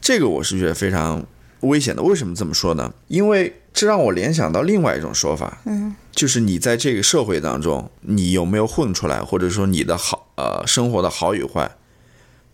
[0.00, 1.24] 这个我是觉得非常
[1.60, 2.02] 危险的。
[2.02, 2.92] 为什么这么说呢？
[3.08, 11.70] 因为这让我联想到另外一种说法，嗯，就是你在这个社会当中，你有没有混出来，或者说你的好呃生活的好与坏，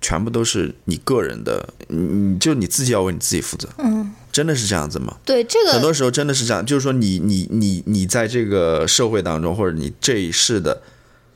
[0.00, 3.68] 全部都是你个人的，你就你自己要为你自己负责。
[3.78, 4.12] 嗯。
[4.32, 5.16] 真的是这样子吗？
[5.24, 10.82] 对，这个很多时候真的是这样，就是说你你你你在这个社会当中，或者你这一世的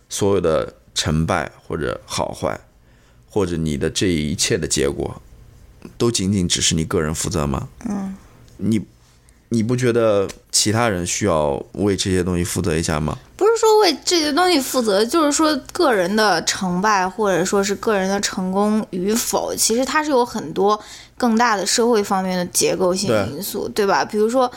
[0.09, 2.61] 所有的成败或者好坏，
[3.29, 5.23] 或者你的这一切的结果，
[5.97, 7.69] 都仅仅只是你个人负责吗？
[7.89, 8.15] 嗯，
[8.59, 8.83] 你
[9.49, 10.29] 你不觉得
[10.61, 13.17] 其他人需要为这些东西负责一下吗？
[13.35, 20.79] 不是说为这些东西负责，就是说个人的成败或者说是个人的成功与否，其实它是有很多。
[21.17, 24.05] 更大的社会方面的结构性因素，对吧？
[24.05, 24.51] 比如说，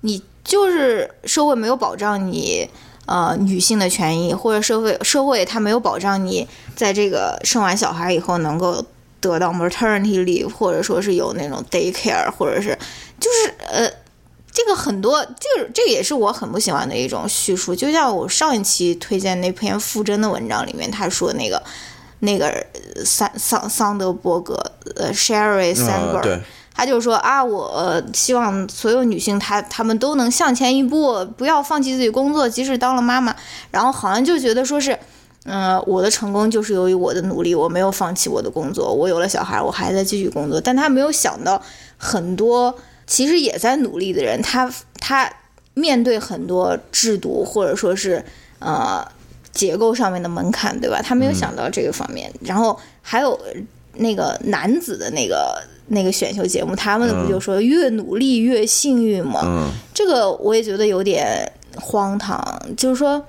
[0.00, 2.68] 你就是社会没有保障你
[3.06, 8.84] 呃女性的权益，或者社会社会它没有保障你在这个生完小孩以后能够
[9.20, 12.78] 得到 maternity leave，或者说是有那种 daycare，或者是
[13.18, 13.90] 就是呃，
[14.54, 17.74] 这个很多，这个这个也是我很不喜欢的一种叙述。
[17.74, 21.62] 就像我上一期推荐那篇傅真的文章里面，他说那个。
[22.20, 22.64] 那个
[23.04, 24.54] 桑桑桑德伯格，
[24.96, 26.40] 呃，Sherry Sandberg，
[26.72, 33.36] 他就说啊，我希望所有女性，她她们都能向前一步，不要放弃自己工作，即使当了妈妈。
[33.70, 34.98] 然后好像就觉得说是，
[35.44, 40.58] 嗯，我的成功就是由于我的努力，我没有放弃我的工作，我有了小孩，我还在继续工作。
[40.58, 41.60] 但他没有想到，
[41.98, 42.74] 很多
[43.06, 45.30] 其实也在努力的人，他他
[45.74, 48.24] 面对很多制度或者说是
[48.58, 49.06] 呃。
[49.54, 51.00] 结构上面的门槛，对吧？
[51.00, 52.28] 他没有想到这个方面。
[52.40, 53.38] 然后还有
[53.98, 59.42] 那个男子的那个那个选秀节目，他们不就说越努力越幸运吗？
[59.44, 62.44] 嗯，这个我也觉得有点荒唐。
[62.76, 63.24] 就是说，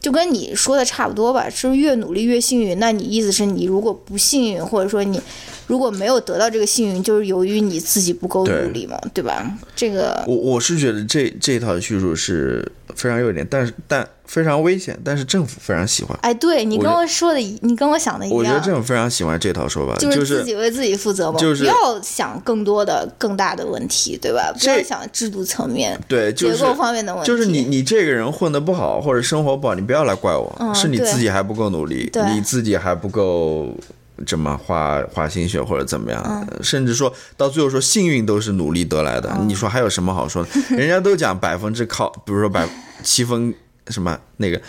[0.00, 2.76] 就跟你说的差不多吧，是越努力越幸运。
[2.80, 5.22] 那你意思是你如果不幸运，或者说你
[5.70, 9.48] 如果没有得到这个幸运，就是由于你自己不够努力嘛，对吧？
[9.74, 14.06] 这个我我是觉得这这套叙述是非常有点，但是但。
[14.30, 16.16] 非常危险，但是政府非常喜欢。
[16.22, 18.38] 哎，对你跟我说的，你跟我想的一样。
[18.38, 24.54] 我觉得政府非常喜欢这套说法，就是自己为自己负责嘛，就是不要想更多的、更大的问题，对吧？
[24.56, 27.26] 不要想制度层面、对结构方面的问题。
[27.26, 33.74] 就是你你这个人混得不好，或者生活不好，你不要来怪我，嗯是你自己还不够努力，你自己还不够。
[34.26, 39.30] 这么花花心血或者怎么样，嗯、甚至说到最后说幸运都是努力得来的。
[39.38, 40.50] 嗯、你说还有什么好说的？
[40.76, 42.68] 人家都讲百分之靠，比如说百
[43.02, 43.54] 七分
[43.88, 44.60] 什么那个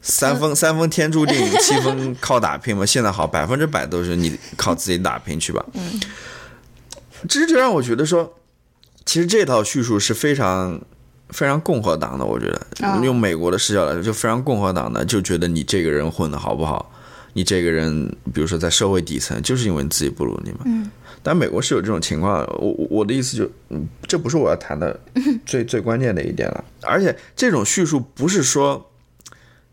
[0.00, 2.86] 三分 三分天注定，七分靠打拼嘛。
[2.86, 5.64] 现在好，百分之百都是你靠自己打拼去吧。
[5.74, 6.00] 嗯，
[7.28, 8.32] 这就让我觉得说，
[9.04, 10.80] 其实这套叙述是非常
[11.30, 12.24] 非常共和党的。
[12.24, 16.90] 我觉得、哦、用美国的视角来说，就非常共和党的，就觉得你这个人混的好不好。
[17.36, 20.60] 你这个人，比如说在社会底层，就是因为你自己不如你嘛。
[20.64, 20.90] 嗯。
[21.22, 24.98] 但美国是有这种情况，我我的意思就，嗯，这不是我要谈的
[25.44, 26.64] 最最关键的一点了。
[26.80, 28.90] 而且这种叙述不是说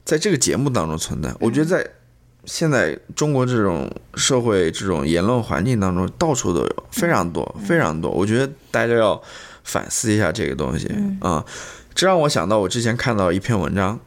[0.03, 1.89] 在这个节目当中存在，我觉得在
[2.43, 8.11] 现在中国这种社会这种言论环境当中，到处都有，非常多非常多。
[8.11, 9.21] 我觉得大家要
[9.63, 10.87] 反思一下这个东西
[11.21, 11.43] 啊、嗯。
[11.95, 13.97] 这让我想到我之前看到一篇文章，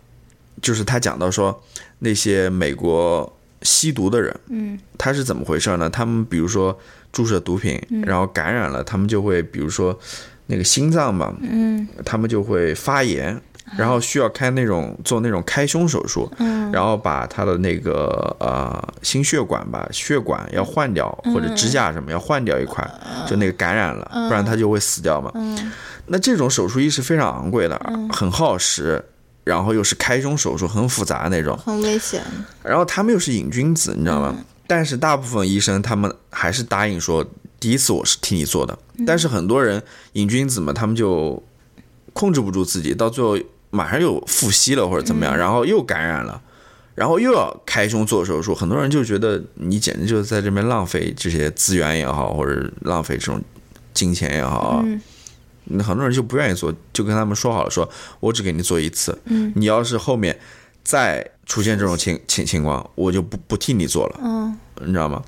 [0.61, 1.63] 就是他讲到说
[2.01, 3.33] 那些美国。
[3.67, 5.91] 吸毒的人，嗯，他是怎么回事呢？
[5.91, 6.79] 他们比如说
[7.13, 9.99] 注射毒品，嗯、然后感染了，他们就会比如说
[10.47, 13.39] 那个心脏嘛，嗯，他们就会发炎，
[13.77, 22.89] 然后需要开那种做那种开胸手术，嗯，然后把他的那个呃心血管吧血管要换掉，嗯、或者支架什么要换掉一块，
[23.27, 25.33] 就那个感染了，嗯、不然他就会死掉嘛。
[25.35, 25.73] 嗯，
[26.07, 28.09] 那这种手术医是非常昂贵的，嗯。
[28.11, 29.05] 很耗时。
[29.47, 32.21] 然后又是开胸手术，很复杂那种，很危险。
[32.65, 34.35] 然后他们又是瘾君子，你知道吗？
[34.37, 37.25] 嗯、但是大部分医生他们还是答应说，
[37.61, 38.77] 第一次我是替你做的。
[38.97, 39.81] 嗯、但是很多人
[40.15, 41.41] 瘾君子嘛，他们就
[42.13, 43.39] 控制不住自己，到最后
[43.71, 46.43] 马上又复吸了或者怎么样，嗯、然后又感染了，
[46.97, 48.53] 然后又要开胸做手术。
[48.53, 53.41] 很多人就觉得你简直就是在这边浪费这些资源也好，或者浪费这种
[53.95, 54.85] 金钱也好。
[55.69, 57.89] 嗯那很多人就不愿意做，就跟他们说好了，说
[58.21, 60.39] 我只给你做一次，嗯，你要是后面
[60.85, 65.23] 再出现这种情情情况，我就不不替你做了，嗯，你知道吗？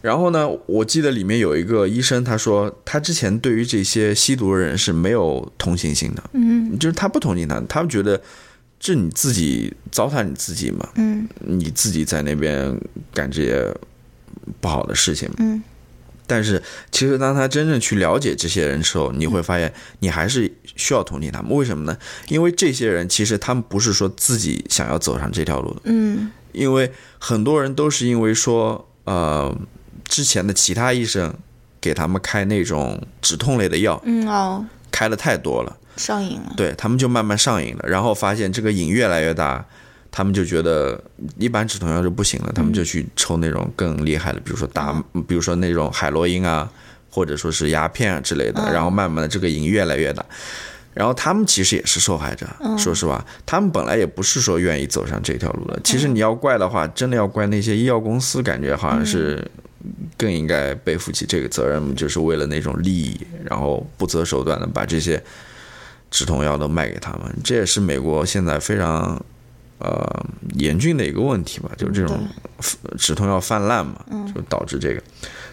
[0.00, 8.20] 然后呢，我记得里面有一个医生，他说他之前对于这些吸毒的人是没有同情心的，嗯，就是他不同情他，他们觉得
[8.80, 12.74] 这你自己糟蹋你自己嘛，嗯，你自己在那边
[13.12, 13.74] 干这些
[14.60, 15.62] 不好的事情，嗯。
[16.26, 21.52] 但是，其实当他真正去了解这些人的时候，你会发现，你还是需要同情他们。
[21.52, 21.96] 为什么呢？
[22.28, 29.54] 因为这些人其实他们不是说自己想要走上这条路的，嗯，因为很多人都是因为说，呃，
[30.04, 31.34] 之前的其他医生
[31.80, 39.66] 给他们开那种止痛类的药，嗯哦，开的太多了，上瘾了，对他们就慢慢上瘾了，然后发现这个瘾越来越大。
[40.16, 41.02] 他们就觉得
[41.36, 44.92] 一般止痛药就不行了，他们就去抽那种更厉害的，比如说大，
[45.26, 46.70] 比如说那种海洛因啊，
[47.10, 50.24] 或者说是鸦片啊之类的，然后慢慢的这个瘾越来越大，
[50.92, 52.46] 然后他们其实也是受害者，
[52.78, 55.80] 说实话，他们本来也不是说愿意走上这条路的。
[55.82, 59.44] 其实你要怪的话，真的要怪那些医药公司，感觉好像是
[60.16, 65.20] 更应该背负起这个责任，就是为了那种利益，然后不择手段的把这些
[66.08, 69.20] 止痛药都卖给他们，这也是美国现在非常。
[69.78, 72.18] 呃，严峻的一个问题吧，就是这种
[72.96, 74.00] 止痛药泛滥嘛，
[74.32, 75.02] 就导致这个。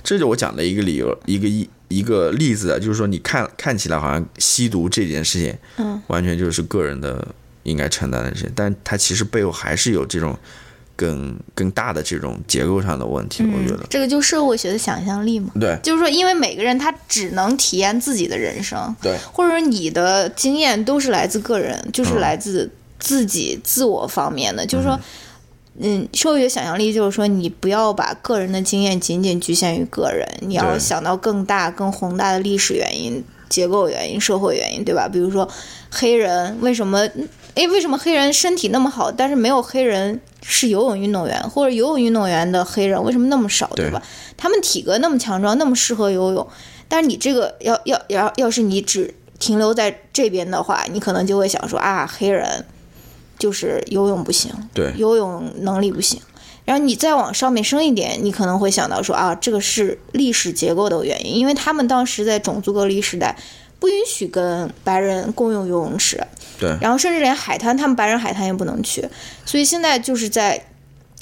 [0.04, 7.28] 这就我讲的一个理由，一个一一个例子啊，就是说，你看看起来好像吸毒这件事情，嗯，完全就是个人的
[7.64, 10.38] 应该承担的事情，但它其实背后还是有这种
[10.96, 13.44] 更更大的这种结构上的问题。
[13.44, 22.72] 我觉得这个就社会学的想象力嘛，对，就是说，因为每个人他只能体验自己的人生，对，或者说你的经验都是来自个人，就是来自。
[23.02, 24.98] 自己自我方面的，就是说，
[25.80, 35.10] 嗯，社会学想象力就是说，你不要把个人的经验仅仅局限于个人，你要想到更大、更宏大的历史原因、结构原因、社会原因，对吧？
[35.12, 35.50] 比如说，
[35.90, 37.10] 黑人为什么？
[37.56, 44.02] 哎，为什么黑人身体那么好，但是没有黑人是游泳运动员，或者游泳运动员的黑人为什么那么少，对吧？
[44.38, 46.48] 他们体格那么强壮，那么适合游泳，
[46.88, 52.66] 但是你这个要要要，要是你只停留在这边的话，你可能就会想说啊，黑人。
[53.42, 56.22] 就是游泳不行，对，游泳能力不行。
[56.64, 63.36] 然后你再往上面升一点，你可能会想到说啊，这个是历史结构的原因，因为他们当时在种族隔离时代，
[63.80, 66.24] 不允许跟白人共用游泳池，
[66.60, 66.78] 对。
[66.80, 69.04] 然后甚至连海滩，他们白人海滩也不能去。
[69.44, 70.64] 所以现在就是在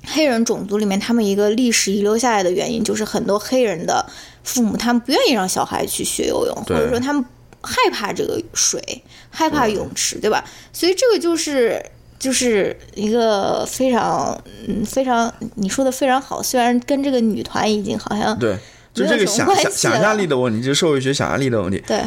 [0.07, 4.05] 黑人种族里面，他们一个历史遗留下来的原因，就是很多黑人的
[4.43, 7.23] 父母他们不愿意让小孩去学游泳，或者说他们
[7.61, 10.43] 害怕这个水，害怕泳池，对吧？
[10.73, 11.81] 所以这个就是。
[12.19, 18.57] 就是一个非常嗯非常你说的非常好，虽然跟这个女团已经好像对，
[18.93, 21.81] 就这个想想想象力的问题，就是社会学想象力的问题。
[21.87, 22.03] 对，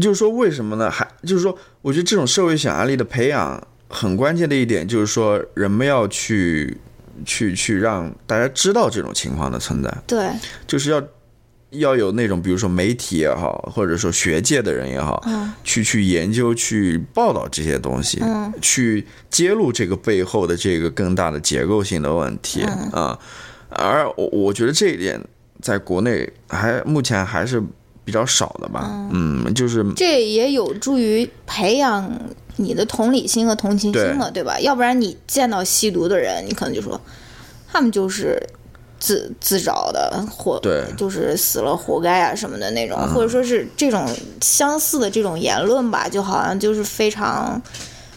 [0.00, 0.90] 就是说为什么呢？
[0.90, 6.78] 还就是说，我觉得这种社会想象力的培养很关键的一点，就是说人们要去
[7.24, 10.30] 去去让大家知道这种情况的存在，对，
[10.66, 11.02] 就是要。
[11.74, 15.52] 要有那种，比如说媒体也好，或者说学界的人也好，嗯。
[15.62, 18.52] 去去研究、去报道这些东西，嗯。
[18.60, 22.90] 去揭露这个背后的这个更大的结构性的问题嗯。
[22.90, 23.18] 啊。
[23.70, 25.20] 而我我觉得这一点
[25.60, 27.62] 在国内还目前还是
[28.04, 32.08] 比较少的吧，嗯，就是这也有助于培养
[32.56, 34.60] 你的同理心和同情心嘛，对吧？
[34.60, 37.00] 要不然你见到吸毒的人，你可能就说
[37.66, 38.40] 他们就是
[39.04, 40.82] 自自找的，活对。
[40.96, 44.08] 就是死了活该啊什么的那种，或者说是这种
[44.40, 47.60] 相似的这种言论吧，就好像就是非常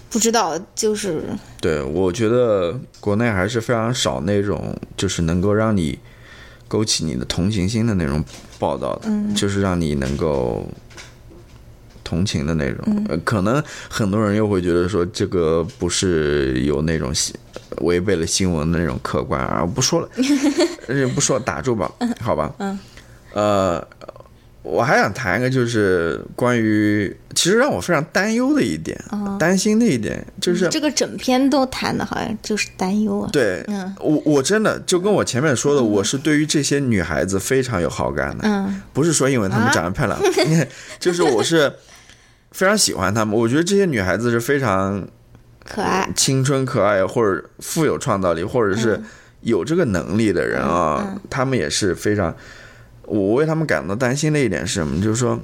[0.10, 1.22] 不知道，就是
[1.60, 6.00] 对，我觉得国内还是非常少那种就是能够让你
[6.70, 8.24] 勾起你的同情心的那种
[8.58, 9.36] 报道的，嗯。
[9.36, 10.66] 就是让你能够
[12.08, 12.84] 同情的那种。
[12.88, 17.36] 嗯呃，可能很多人又会觉得说这个不是有那种新
[17.82, 20.10] 违背了新闻的那种客观啊，不说了，
[20.88, 21.92] 呃不说了，打住吧，
[22.22, 22.54] 好吧。
[22.60, 22.80] 嗯。
[23.34, 23.86] 呃，
[24.64, 29.00] 我还想谈一个，就是关于其实让我非常担忧的一点，
[29.38, 33.30] 担心的一点，就是这个整篇都谈的好像就是担忧啊。
[33.32, 40.20] 对，嗯我我真的就跟我前面说的，我是对于这些女孩子非常有好感的，嗯不是说因为她们长得漂亮，
[41.00, 41.72] 就是我是
[42.58, 43.38] 非常喜欢她们。
[43.38, 45.08] 我觉得这些女孩子是非常
[45.64, 49.00] 可爱，青春可爱，或者富有创造力，或者是
[49.42, 52.36] 有这个能力的人啊，她们也是非常。
[53.04, 55.00] 我为她们感到担心的一点是什么？
[55.00, 55.40] 就是说，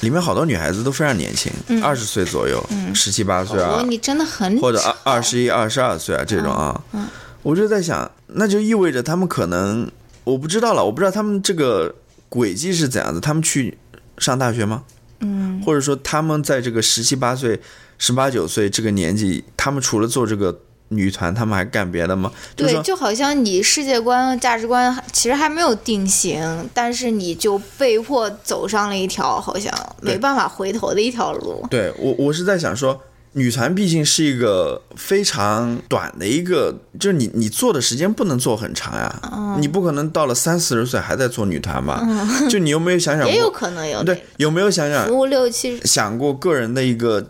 [0.00, 2.64] 里面好多女孩子都非常年轻，二十岁左右，
[2.94, 6.82] 十七八岁啊哦，，你真的很或者二二十一、二十二岁啊这种啊，
[7.42, 9.90] 我就在想，那就意味着他们可能
[10.24, 11.94] 我不知道了，我不知道他们这个
[12.30, 13.76] 轨迹是怎样的，他们去
[14.16, 14.84] 上大学吗？
[15.20, 17.60] 嗯，或者说他们在这个十七八岁、
[17.98, 22.32] 十八九岁这个年纪，他们除了做这个女团，他们还干别的吗？
[22.56, 31.66] 就是对，就好像你世界观、价值观其实还没有定型，但是你就被迫走上了一条好像没办法回头的一条路。
[31.70, 33.00] 对我我是在想说。
[33.32, 42.02] 女团毕竟是一个非常短的一个，就是你你做的时间不能做很长呀，嗯你不可能到了三四十岁还在做女团吧？
[42.50, 43.30] 就你有没有想想过？
[43.32, 47.24] 也有可能有对，有没有想想服务六七，想过个人的一个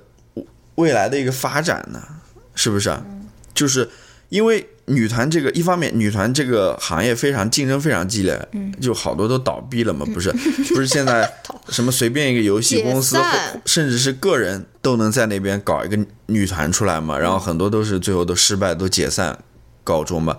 [0.77, 2.03] 未来的一个发展呢？
[2.55, 2.95] 是不是？
[3.53, 3.89] 就是
[4.31, 8.49] 因为女团这个一方面，女团这个行业非常竞争非常激烈，
[8.81, 10.31] 就好多都倒闭了嘛，不是？
[10.75, 11.33] 不是现在
[11.71, 13.17] 什么随便一个游戏公司，
[13.65, 19.39] 甚至是个人都能在那边搞一个女团出来嘛，然后很多都是最后都失败，都解散
[19.85, 20.37] 告终嘛。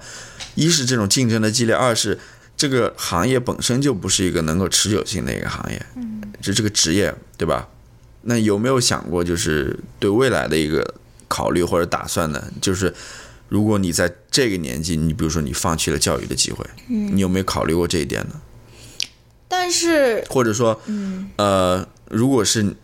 [0.56, 2.20] 一是这种竞争的激烈，二是
[2.58, 5.82] 这个行业本身就不是一个能够持久性的一个行业，
[6.42, 7.68] 就这个职业，对吧？
[8.24, 10.94] 那有没有想过，就是对未来的一个
[11.28, 12.44] 考虑或者打算呢？
[12.62, 12.94] 就是
[13.52, 18.40] 如果你在这个年纪，你比如说你放弃了教育的机会，你有没有考虑过这一点呢？
[19.50, 20.80] 但是或者说，
[21.36, 22.76] 呃，如果是，嗯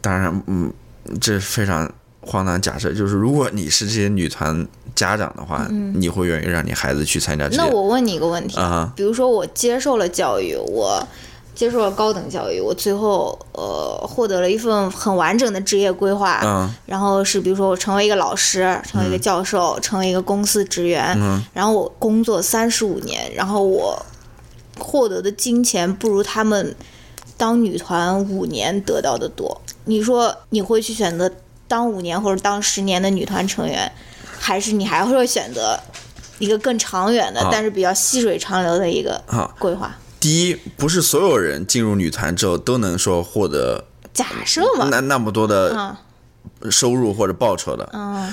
[0.00, 0.72] 当然，嗯，
[1.20, 7.56] 这非常荒唐假设，就是如果你是这些女团家长的话，你会愿意让你孩子去参加这些？
[7.56, 11.04] 那我问你一个问题，啊哈比如说我接受了教育，我
[11.58, 16.72] 接受了高等教育，我最后呃获得了一份很完整的职业规划，嗯。
[16.86, 21.44] 然后是比如说我成为一个老师，成为一个教授，成为一个公司职员，嗯。
[21.52, 24.00] 然后我工作三十五年，然后我
[24.78, 26.76] 获得的金钱不如他们
[27.36, 29.60] 当女团五年得到的多。
[29.86, 31.28] 你说你会去选择
[31.66, 33.90] 当五年或者当十年的女团成员，
[34.38, 35.76] 还是你还会选择
[36.38, 39.20] 一个更长远的，啊但是比较细水长流的一个
[39.58, 39.92] 规划？
[40.28, 45.74] 第一，不是所有人进入女团之后都能说获得假设嘛，那那么多的
[46.60, 48.30] 嗯收入或者报酬的，嗯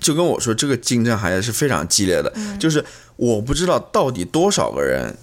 [0.00, 2.32] 就跟我说，这个竞争行业是非常激烈的。
[2.58, 2.82] 就是
[3.16, 5.14] 我不知道到底多少个人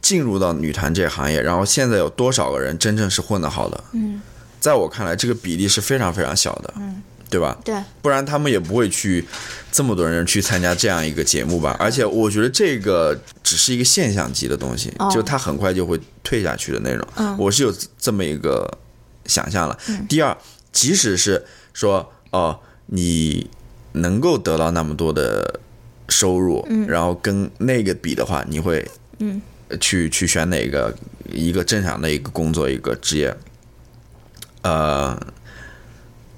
[0.00, 3.82] 进入到女团这个行业，然后现在有多少个人真正是混得好的。
[3.94, 4.22] 嗯，
[4.60, 6.74] 在我看来，这个比例是非常非常小的。
[6.76, 7.58] 嗯，对吧？
[7.64, 9.24] 对，不然他们也不会去
[9.70, 11.76] 这么多人去参加这样一个节目吧。
[11.78, 17.06] 而且我觉得这个只是一个现象级的东西，哦就它很快就会退下去的那种。
[17.16, 18.78] 嗯我是有这么一个
[19.26, 19.78] 想象了。
[20.08, 20.36] 第二，
[20.72, 23.48] 即使是说哦，你
[23.92, 25.60] 能够得到那么多的
[26.08, 28.86] 收入，然后跟那个比的话，你会
[29.18, 29.40] 嗯
[29.80, 30.94] 去去选哪个
[31.30, 33.36] 一个正常的一个工作一个职业？
[34.62, 35.18] 呃，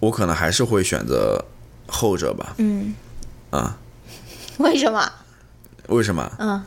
[0.01, 1.45] 我可能还是会选择
[1.87, 2.55] 后者吧。
[2.59, 2.95] 嗯，
[3.51, 3.77] 啊，
[4.59, 5.13] 为什么？
[5.89, 6.31] 为什么？
[6.39, 6.65] 嗯，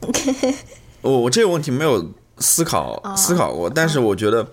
[1.02, 4.46] 我我这个问题没有思考、哦思考过，但是我觉得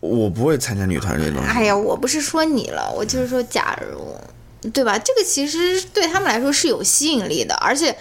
[0.00, 1.42] 我不会参加女团这种。
[1.42, 4.98] 哎呀，我不是说你了，我就是说，假如，对吧？
[4.98, 7.96] 这个其实对他们来说是有吸引力的，而且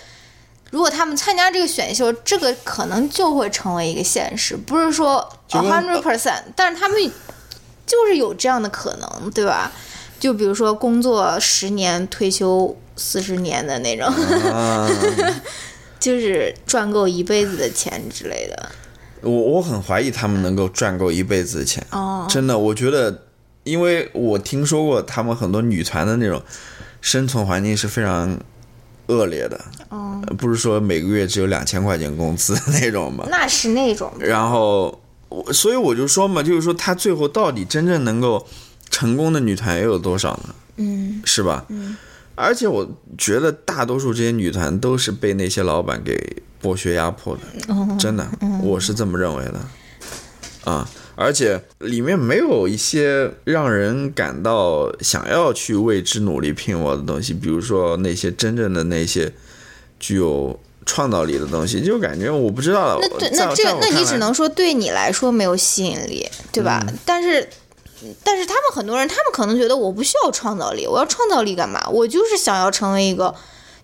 [0.72, 7.12] 如果他们参加这个选秀，这个可能就会成为一个现实，不是说 hundred percent，但是他们
[7.86, 9.72] 就是有这样的可能，对吧？
[10.20, 14.08] 就比如说工作十年，退休四十年的那种，
[14.52, 14.90] 啊，
[16.00, 18.70] 就是赚够一辈子的钱之类的。
[19.22, 21.86] 我我很怀疑他们能够赚够一辈子的钱。
[21.92, 23.24] 哦，真的，我觉得，
[23.64, 26.42] 因为我听说过他们很多女团的那种
[27.02, 28.40] 生存环境是非常
[29.08, 29.60] 恶劣的，
[30.38, 33.26] 不是说每个月只有两千块钱工资那种吧。
[33.30, 35.02] 那是那种，然后，
[35.34, 38.46] 我所以我就说嘛，就是说他最后到底真正能够
[38.90, 40.56] 成功的女团又有多少呢？
[40.78, 41.66] 嗯是吧？
[41.70, 41.98] 嗯。
[42.36, 48.28] 而且我觉得大多数这些女团都是被那些老板给剥削压迫的，嗯真的，
[48.64, 49.60] 我是这么认为的。
[50.64, 59.32] 啊，而且里面没有一些让人感到想要去为之努力拼搏的东西，比如说那些真正的那些
[60.00, 62.98] 具有创造力的东西，就感觉我不知道。
[63.02, 66.84] 那对，那这那你只能说对你来说没有吸引力，对吧？
[66.88, 67.50] 嗯但是，
[68.24, 71.82] 但是他们很多人，他们可能觉得我不需要创造力，我要创造力干嘛？
[71.90, 73.34] 我就是想要成为一个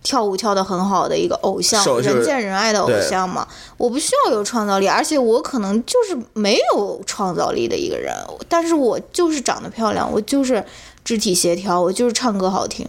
[0.04, 3.48] 跳舞跳得很好的一个偶像，就是人见人爱的偶像嘛。
[3.78, 8.14] 我不需要有创造力，而且我可能就是没有创造力的一个人，
[8.48, 10.64] 但是我就是长得漂亮，我就是。
[11.02, 12.88] 肢体协调，我就是唱歌好听，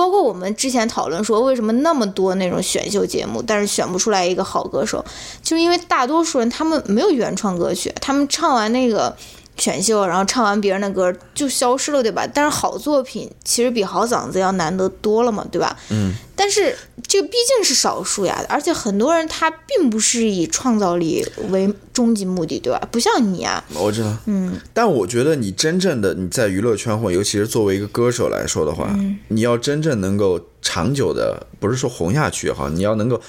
[0.00, 5.04] 包括我们之前讨论说，为什么那么多那种选秀节目，但是选不出来一个好歌手，
[5.42, 9.14] 就是因为大多数人他们没有原创歌曲，他们唱完那个
[9.60, 12.26] 选秀，然后唱完别人的歌就消失了，对吧？
[12.26, 15.76] 但是好作品其实比好嗓子要难得多了嘛，对吧？
[15.90, 16.14] 嗯。
[16.34, 16.74] 但是
[17.06, 22.80] 这个毕竟是少数呀，而且很多人他并不是以创造力为终极目的，对吧？
[22.90, 33.20] 不像你啊，我知道，嗯，但我觉得你真正的你在娱乐圈或尤其是作为一个歌手来说的话，嗯你要真正能够长久的，不是说红下去也好，你要能够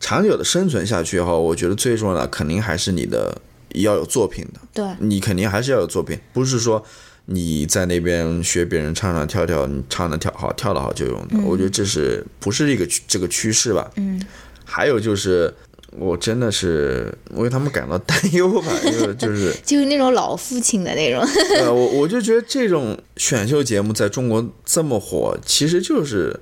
[0.00, 3.36] 长久的生存下去也好，我觉得最重要的肯定还是你的
[3.82, 6.84] 要有作品的，对，你肯定还是要有作品，不是说
[7.26, 13.90] 你在那边学别人唱唱跳跳，你唱的跳好跳的好就用的，我觉得这是不是一个趋这个趋势吧？
[13.96, 14.20] 嗯，
[14.64, 15.52] 还有就是。
[15.96, 21.22] 我真的是为他们感到担忧吧， 因为就是就是那种老父亲的那种，
[21.60, 26.36] 呃，我我就觉得这种选秀节目在中国这么火，其实就是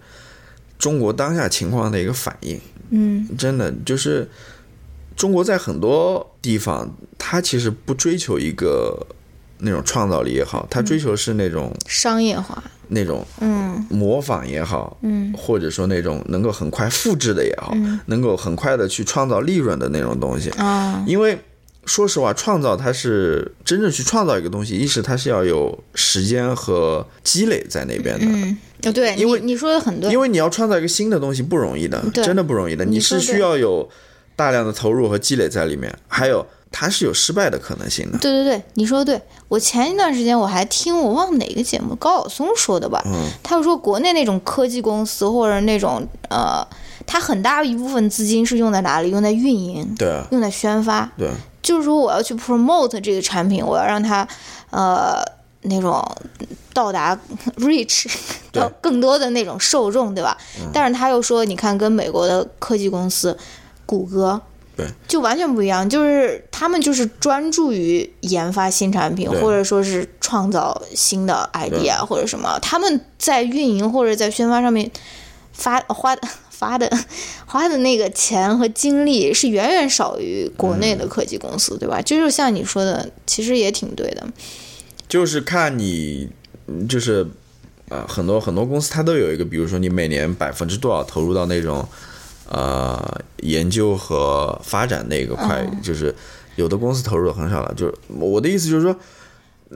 [0.78, 2.58] 中国当下情况的一个反应。
[2.88, 4.26] 嗯真的就是
[5.14, 9.06] 中国在很多地方，它其实不追求一个
[9.58, 13.86] 那种创造力也好，它追求是那种、商业化，那种嗯。
[13.88, 15.32] 模仿也好，嗯。
[15.36, 17.74] 或者说那种能够很快复制的也好，
[18.06, 20.50] 能够很快的去创造利润的那种东西。
[20.50, 21.38] 啊，因为
[21.84, 33.88] 说实话，创造它是真正去创造一个东西，一是它是要有时间和积累在那边的，嗯，哦对，因为你你说的很多，因为你要创造一个新的东西不容易的，真的不容易的，你是需要有
[34.36, 38.18] 大量的投入和积累在里面，还有它是有失败的可能性的。
[38.18, 39.22] 对对对，你说的对。
[39.48, 46.66] 我前一段时间我还听我忘了哪个节目，高晓松说的吧，嗯他就说国内那种科技公司或者那种呃，
[47.06, 49.10] 它很大一部分资金是用在哪里？
[49.10, 51.10] 用在运营，对啊，用在宣发。
[51.18, 51.30] 对，
[51.62, 54.26] 就是说我要去 promote 这个产品，我要让它
[54.70, 55.22] 呃
[55.64, 56.02] 那种
[56.72, 57.14] 到达
[57.58, 58.06] reach
[58.50, 60.34] 对 到更多的那种受众，对吧？
[60.58, 63.36] 嗯但是他又说，你看跟美国的科技公司，
[63.98, 64.40] 谷歌。
[64.74, 72.58] 对，就完全不一样，就是他们就是专注于研发新产品，或者说是创造新的 idea 或者什么。
[72.62, 74.90] 他们在运营或者在宣发上面
[75.52, 76.90] 发 花的发的
[77.44, 82.00] 花的那个钱和精力是远远少于国内的科技公司，对吧？
[82.00, 84.26] 就是像你说的，其实也挺对的。
[85.06, 86.30] 就是看你，
[86.66, 87.26] 嗯就是
[87.90, 91.86] 呃，很多很多公司它都有一个，比如说你每年百分之多少投入到那种
[92.52, 96.14] 呃研究和发展那个块，就是
[96.56, 97.74] 有的公司投入的很少了。
[97.74, 98.94] 就是我的意思就是说，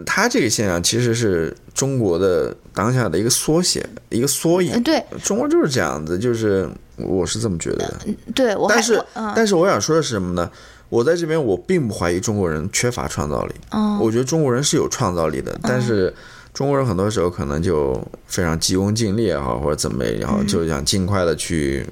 [0.05, 4.83] 它这个现象其实是中国的当下的一个缩写，一个缩影嗯，。
[4.83, 7.97] 对中国就是这样子，就是我是这么觉得的。
[8.35, 9.03] 对，我但是
[9.35, 10.51] 但是我想说的是什么呢？
[10.89, 16.14] 我在这边我并不怀疑中国人缺乏创造力，嗯我觉得中国人是有创造力的，但是
[16.55, 21.85] 中国人很多时候可能就非常急功近利也好，或者怎么也好，嗯就想尽快的去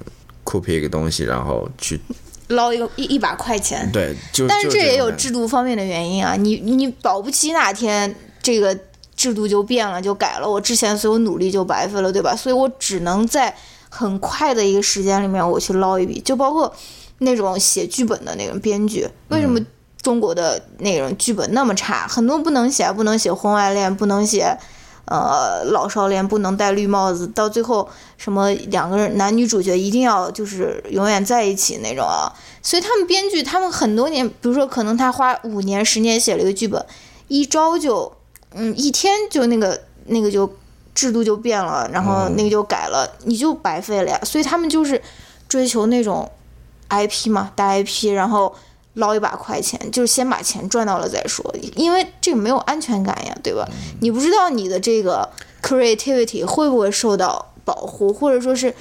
[0.61, 1.99] copy 一个东西，然后去
[2.47, 3.89] 捞一个一一把快钱。
[3.91, 8.77] 对，就但是这也有制度方面的原因啊，你你保不齐哪天这个
[9.15, 12.35] 制度就变了，就改了，我之前所有努力就白费了，对吧？
[12.35, 13.55] 所以我只能在
[13.89, 16.73] 很快的一个时间里面我去捞一笔，就包括
[17.19, 19.59] 那种写剧本的那种编剧，为什么
[20.01, 22.07] 中国的那种剧本那么差？
[22.07, 24.57] 很多不能写，不能写婚外恋，不能写。
[25.05, 27.87] 呃，老少恋不能戴绿帽子，到最后
[28.17, 36.83] 什么两个人男女主角一定要就是永远在一起那种啊，所以他们编剧他们很多年，比如说可能他花五年十年写了一个剧本，
[37.27, 38.11] 一招就
[38.53, 40.51] 嗯一天就那个那个就
[40.93, 44.19] 制度就变了，然后那个就改了，你就白费了呀。
[44.23, 45.01] 所以他们就是
[45.47, 46.31] 追求那种
[46.89, 48.55] IP 嘛，大 IP，然后。
[48.95, 51.43] 捞一把快钱，就是先把钱赚到了再说，
[51.75, 53.67] 因为这个没有安全感呀，对吧？
[53.99, 55.29] 你不知道你的这个
[55.61, 58.73] creativity 会不会受到保护，或者说是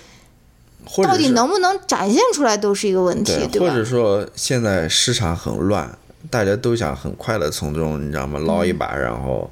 [1.02, 3.68] 到底能不能展现出来，都是一个问题，对吧？
[3.68, 5.90] 或者说现在市场很乱，
[6.30, 8.38] 大家都想很快的从中，你知道吗？
[8.38, 9.50] 捞一把，然后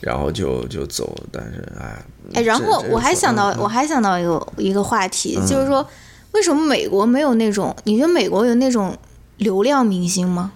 [0.00, 5.84] 然后就就走，但是哎，哎，然后我还想到，我还想到一个一个话题，就是说，
[6.30, 7.74] 为什么美国没有那种？
[7.82, 8.96] 你觉得美国有那种？
[9.40, 10.52] 流量明星吗？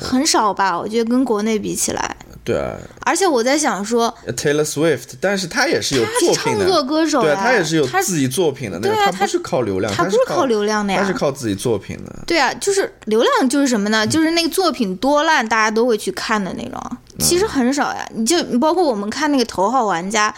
[0.00, 2.16] 很少吧，我觉得跟国内比起来。
[2.42, 2.74] 对啊。
[3.06, 12.12] 而且我在想说，Taylor Swift，但是他也是有作品的，唱作歌手，对，他也是有自己作品的，对啊，他不是靠流量，他不是靠流量的呀，他是靠自己作品的。
[12.26, 14.04] 对啊，就是流量就是什么呢？
[14.06, 16.80] 就是那个作品多烂，大家都会去看的那种。
[17.20, 20.30] 其实很少呀，你就包括我们看那个《头号玩家》。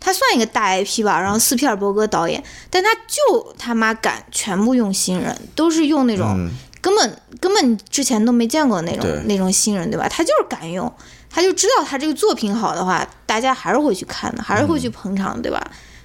[0.00, 6.48] 他算一个大 IP 吧，然后斯皮尔伯格导演，但他就他妈敢全部用新人，都是用那种
[6.80, 10.08] 根本根本之前都没见过那种那种新人，对吧？
[10.08, 10.92] 他就是敢用，
[11.28, 15.60] 他就知道他这个作品好的话，大家还是会去看的，还是会去捧场，对吧？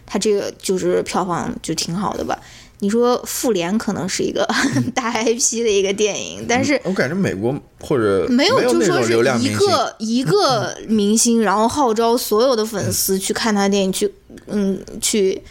[0.06, 2.38] 他这个就是票房就挺好的吧。
[2.80, 4.46] 你说《复联》可能是一个
[4.94, 14.14] 大 IP 的一个电影，但是我感觉美国或者没有，就说是一个一个明星，然后号召所有的粉丝去看他电影，去
[14.48, 15.42] 嗯去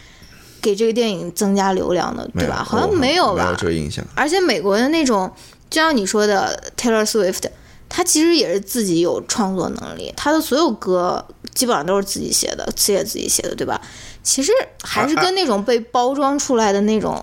[0.63, 2.63] 给这个电影增加流量的，对吧？
[2.63, 3.43] 好像没有吧？
[3.43, 4.03] 没有这个印象。
[4.15, 5.29] 而且美国的那种，
[5.69, 7.43] 就像你说的 Taylor Swift，
[7.89, 13.79] 他其实也是自己有创作能力，他的所有歌基本上都是自己写的，词也自己写的，对吧？
[14.23, 17.21] 其实还是跟那种被包装出来的那种，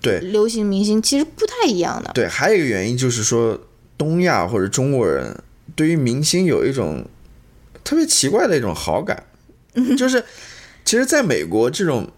[0.00, 2.10] 对流行明星其实不太一样的。
[2.14, 3.60] 对，还有一个原因就是说，
[3.98, 5.36] 东亚或者中国人
[5.76, 7.04] 对于明星有一种
[7.84, 9.22] 特别奇怪的一种好感，
[9.98, 10.24] 就是
[10.84, 12.08] 其实在美国这种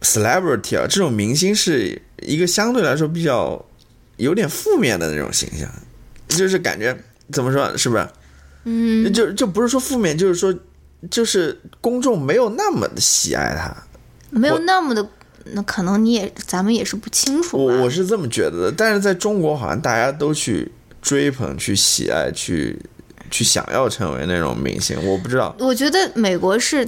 [0.00, 3.64] celebrity 啊，这种明星是一个相对来说比较
[4.16, 5.68] 有点负面的那种形象，
[6.28, 6.96] 就是感觉
[7.32, 8.08] 怎么说，是不是？
[8.64, 10.54] 嗯，就就不是说负面，就是说。
[11.12, 13.72] 就是公众没有那么的喜爱他，
[14.30, 15.08] 没有那么的，
[15.52, 17.56] 那可能你也咱们也是不清楚。
[17.56, 20.68] 我我是这么觉得的，但是在中国好像大家都去
[21.00, 22.76] 追捧、去喜爱、去
[23.30, 24.98] 去想要成为那种明星。
[25.06, 26.84] 我不知道，我觉得美国是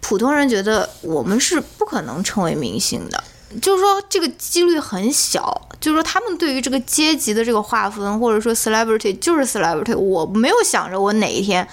[0.00, 3.22] 普通人觉得我们是不可能成为明星的，
[3.60, 5.68] 就是说这个几率很小。
[5.80, 11.66] 就是说他们对于这个阶级的这个划分，或者说 celebrity 就是 celebrity，我没有想着我哪一天。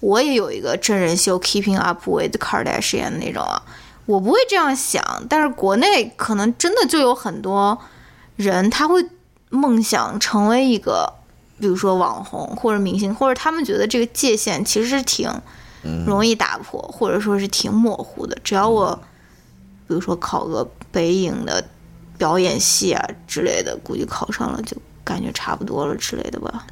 [0.00, 3.62] 我也有一个真人秀《Keeping Up with Kardashian》那种啊，
[4.04, 5.00] 我不会这样想。
[5.28, 7.78] 但是国内可能真的就有很多
[8.34, 9.06] 人，他会
[9.50, 11.12] 梦想成为一个，
[11.60, 15.30] 比如说网红或者明星，或者他们觉得这个界限其实是挺
[16.06, 18.36] 容易打破，或者说是挺模糊的。
[18.42, 18.94] 只要我，
[19.86, 21.64] 比如说考个北影的
[22.16, 26.66] 表演系啊之类的，估计考上了就感觉差不多了之类的吧。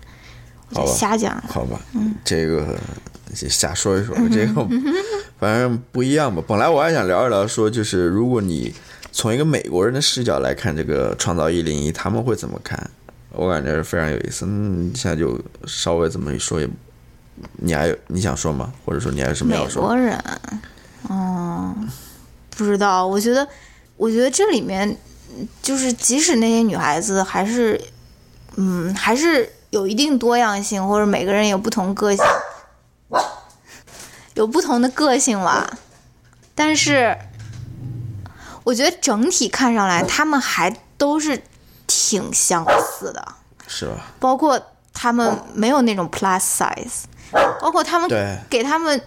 [0.72, 1.42] 好吧，瞎讲。
[1.48, 2.78] 好吧，嗯，这个。
[3.32, 4.68] 瞎说一说， 这个
[5.38, 6.42] 反正不一样吧。
[6.48, 8.74] 本来我还想聊一聊，说就是如果你
[9.12, 12.90] 从一个美国人的视角来看这个《创造一零一》，他们会怎么看？
[13.30, 14.44] 我感觉非常有意思。
[14.48, 16.68] 嗯，现在就稍微这么一说，也
[17.58, 18.72] 你还有你想说吗？
[18.84, 19.82] 或者说你还有什么要说？
[19.82, 20.24] 美国人，
[21.08, 21.74] 哦，
[22.50, 23.06] 不知道。
[23.06, 23.46] 我觉得，
[23.96, 24.96] 我觉得这里面
[25.62, 27.80] 就是即使那些女孩子，还是
[28.56, 32.24] 嗯，还是有一定多样性，或者每个人有不同个性。
[34.34, 35.68] 有不同的个性吧，
[36.54, 37.18] 但是
[38.62, 41.42] 我觉得整体看上来，他们还都是
[41.86, 43.34] 挺相似的，
[43.66, 44.06] 是吧？
[44.18, 44.58] 包括
[44.94, 47.02] 他们没有那种 plus size，
[47.60, 48.08] 包括他们
[48.48, 49.00] 给他们，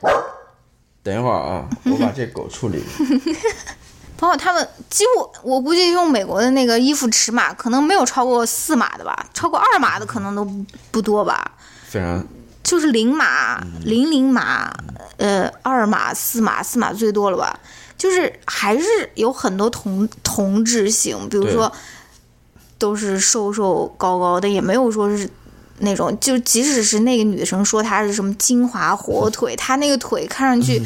[1.02, 2.84] 等一会儿啊， 我把这狗处理。
[4.18, 10.48] 包括他们几乎，我估计用美国的那个衣服尺码，可能没有超过四码的吧，超过二码的可能都
[10.92, 11.52] 不多吧。
[11.88, 12.26] 非常。
[12.64, 14.74] 就是零码、零零码，
[15.18, 17.60] 呃，二码、四码、四码最多了吧？
[17.98, 21.70] 就是还是有很多同同质性，比如说
[22.78, 25.30] 都是瘦瘦高高的，也没有说是
[25.84, 30.82] 那种，就即使是那个女生说她是什么金华火腿，她那个腿看上去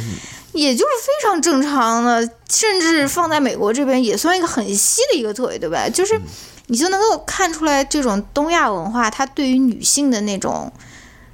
[0.54, 5.88] 也就是非常正常的，甚至放在美国这边也算一个很细的一个腿，对吧？
[5.90, 6.20] 就是
[6.68, 10.72] 你就能够看出来这种东亚文化，它对于女性的那种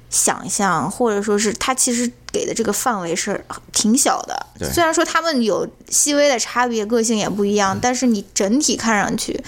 [0.08, 4.46] 想象，或者说是它其实给的这个范围是挺小的。
[4.72, 9.42] 虽然说他们有细微的差别，个性也不一样，但是你整体看上去。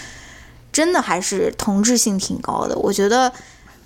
[0.72, 3.32] 真的还是同质性挺高的，我觉得，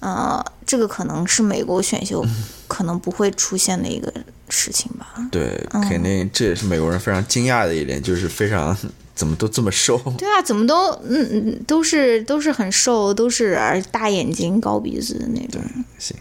[0.00, 2.24] 呃，这个可能是美国选秀
[2.66, 4.12] 可能不会出现的一个
[4.48, 5.06] 事情吧。
[5.30, 8.74] 对，肯定这也是美国人非常惊讶的一点，就是非常
[9.14, 9.98] 怎么都这么瘦。
[10.16, 15.60] 对啊，怎么都嗯嗯都是都是很瘦，都是而大眼睛、高鼻子的那种。
[15.98, 16.16] 行，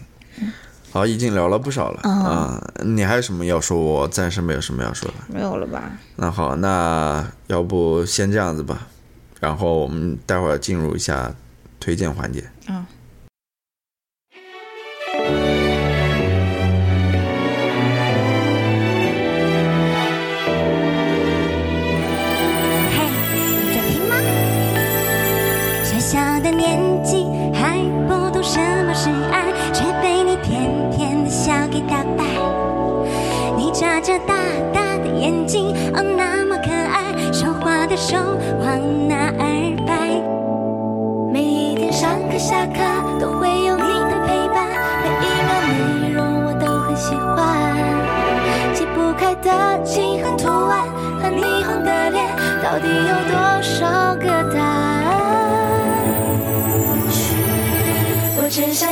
[0.90, 3.78] 好，已经聊了不少了啊、你还有什么要说？
[3.78, 5.14] 我暂时没有什么要说的。
[5.28, 5.90] 没有了吧？
[6.16, 8.88] 那好，那要不先这样子吧，
[9.40, 11.34] 然后我们待会儿进入一下
[11.78, 12.44] 推荐环节。
[12.68, 12.84] 嗯。
[35.50, 38.16] 睛，哦，那么可爱，说话的手
[38.60, 40.22] 往哪儿摆？
[41.32, 42.78] 每一天上课下课
[43.18, 44.68] 都会有你的陪伴，
[45.02, 47.34] 每一秒内容我都很喜欢。
[48.72, 49.50] 解不开的
[49.82, 50.86] 记恨图案
[51.20, 52.30] 和霓虹的脸，
[52.62, 55.18] 到底有多少个答案？
[58.36, 58.88] 我只想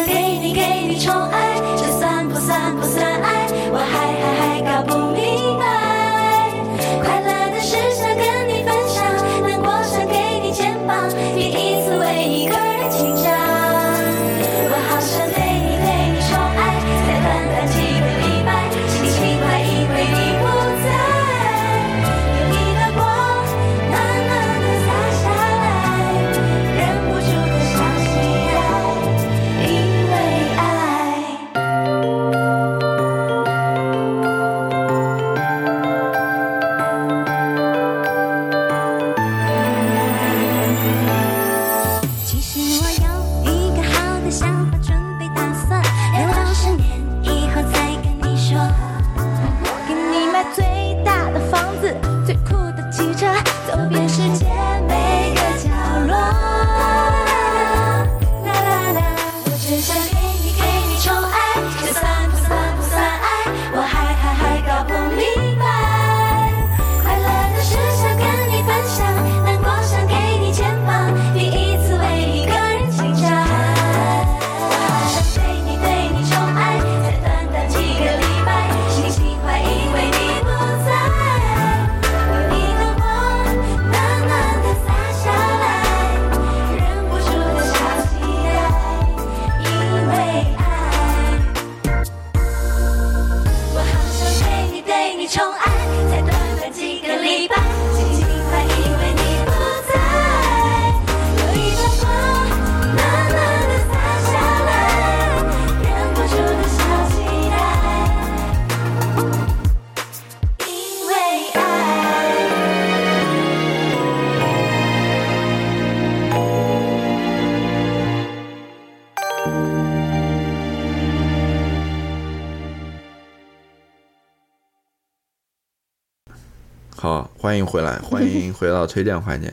[127.49, 129.51] 欢迎回来， 欢迎回到推荐环节。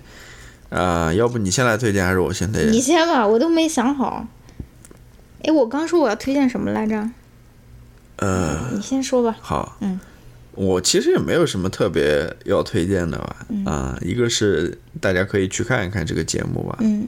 [0.70, 2.82] 啊、要不你先来推荐，还是我先推荐你？
[2.82, 4.28] 先吧，我都没想好。
[5.44, 7.10] 哎，我刚说我要推荐什么来着？
[8.18, 9.38] 呃，你先说吧。
[9.40, 9.98] 好，嗯，
[10.52, 13.46] 我其实也没有什么特别要推荐的吧。
[13.48, 16.76] 嗯啊、一个是大家可以去看一看这个节目吧。
[16.82, 17.08] 嗯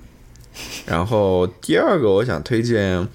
[0.85, 3.05] 然后第二个，我想推荐，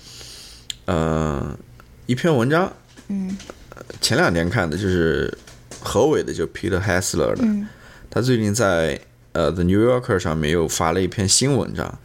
[0.84, 1.56] 呃，
[2.04, 2.70] 一篇文章，
[3.08, 3.34] 嗯
[4.02, 5.32] 前两天看的，就是
[5.82, 7.68] 何伟的，就 Peter Hessler 的，嗯。
[8.10, 9.00] 他最近在
[9.32, 11.98] 呃 The New Yorker 上面又发了一篇新文章，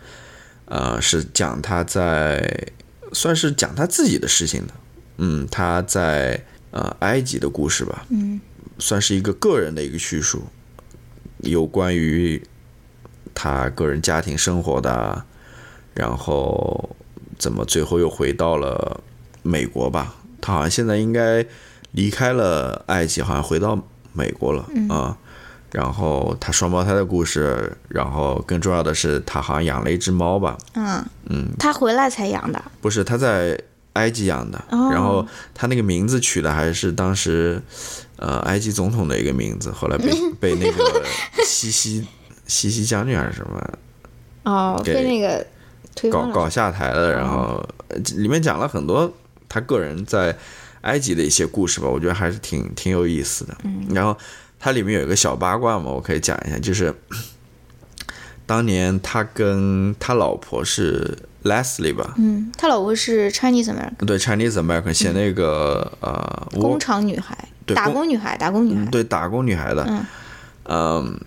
[0.66, 2.68] 呃，是讲他在
[3.14, 4.74] 算是讲他自己的事情的，
[5.18, 8.40] 嗯，他在呃埃及的故事吧，嗯。
[8.80, 10.44] 算是一个个人的一个叙述，
[11.40, 12.40] 有关于
[13.34, 15.26] 他个人家庭生活的啊，
[15.96, 16.96] 然后
[17.40, 19.02] 怎么最后又回到了
[19.42, 20.16] 美国吧。
[20.40, 21.44] 他好像现在应该
[21.98, 23.76] 离开了埃及，好像回到
[24.14, 25.18] 美国了啊、
[25.72, 31.04] 然后他双胞胎的故事，然后更重要的是他好像养了一只猫吧，嗯。
[31.30, 32.64] 嗯，他回来才养的。
[32.80, 33.60] 不是他在
[33.94, 34.92] 埃及养的，哦。
[34.92, 35.26] 然后
[35.56, 37.60] 他那个名字取的还是当时
[38.18, 41.04] 呃埃及总统的一个名字，后来被 被那个
[41.44, 42.08] 西西
[42.46, 43.60] 西西将军还是什么
[44.44, 45.44] 哦，给被那个
[45.96, 46.12] 推。
[46.12, 49.12] 搞搞下台了，然后呃里面讲了很多
[49.50, 50.38] 他个人在
[50.88, 53.56] 埃及的一些故事吧，我觉得还是挺挺有意思的。
[53.94, 54.18] 然后
[54.58, 56.94] 它里面有一个小八卦嘛，我可以讲一下，就是
[58.48, 68.86] 当年他跟他老婆是 Leslie 吧，嗯，他老婆是 Chinese American 对 Chinese American 写那个、呃工厂女孩，对打工女孩，打工女孩。
[68.86, 70.06] 对打工女孩的，嗯。
[70.70, 71.20] 嗯，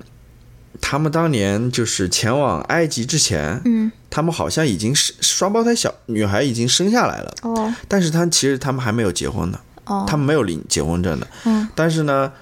[0.80, 7.74] 他们当年就是前往埃及之前，嗯，他们好像已经是双胞胎小女孩已经生下来了，哦。
[7.86, 12.32] 但是他其实他们还没有结婚呢，哦，他们没有领结婚证的，嗯，但是呢，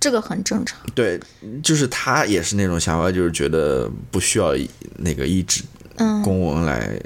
[0.00, 0.78] 这个很正常。
[0.94, 1.20] 对，
[1.62, 4.52] 就是他也是那种想法，就是觉得不需要
[4.96, 5.62] 那个一纸
[5.96, 6.22] 嗯。
[6.22, 6.98] 公文来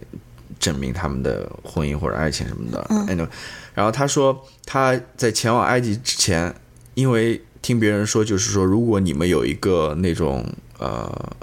[0.59, 2.87] 证明他们的婚姻或者爱情什么的。
[2.89, 3.07] 嗯。
[3.07, 3.29] Anyway，
[3.75, 6.55] 然后他说他在前往埃及之前，
[6.95, 10.47] 因为听别人说，就是说如果你们有一个那种
[10.79, 11.37] 呃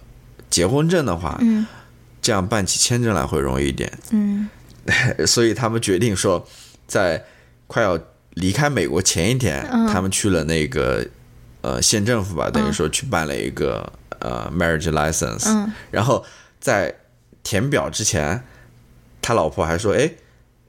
[0.49, 1.65] 结婚证的话，嗯
[2.21, 3.91] 这样办起签证来会容易一点。
[4.11, 4.49] 嗯
[5.27, 6.45] 所以他们决定说，
[6.88, 7.23] 在
[7.67, 7.97] 快要
[8.34, 11.05] 离开美国前一天，嗯他们去了那个
[11.61, 16.25] 呃县政府吧，等于说去办了一个呃 marriage license，、嗯然后
[16.59, 16.93] 在
[17.43, 18.43] 填表之前，
[19.21, 20.11] 他老婆还说，哎，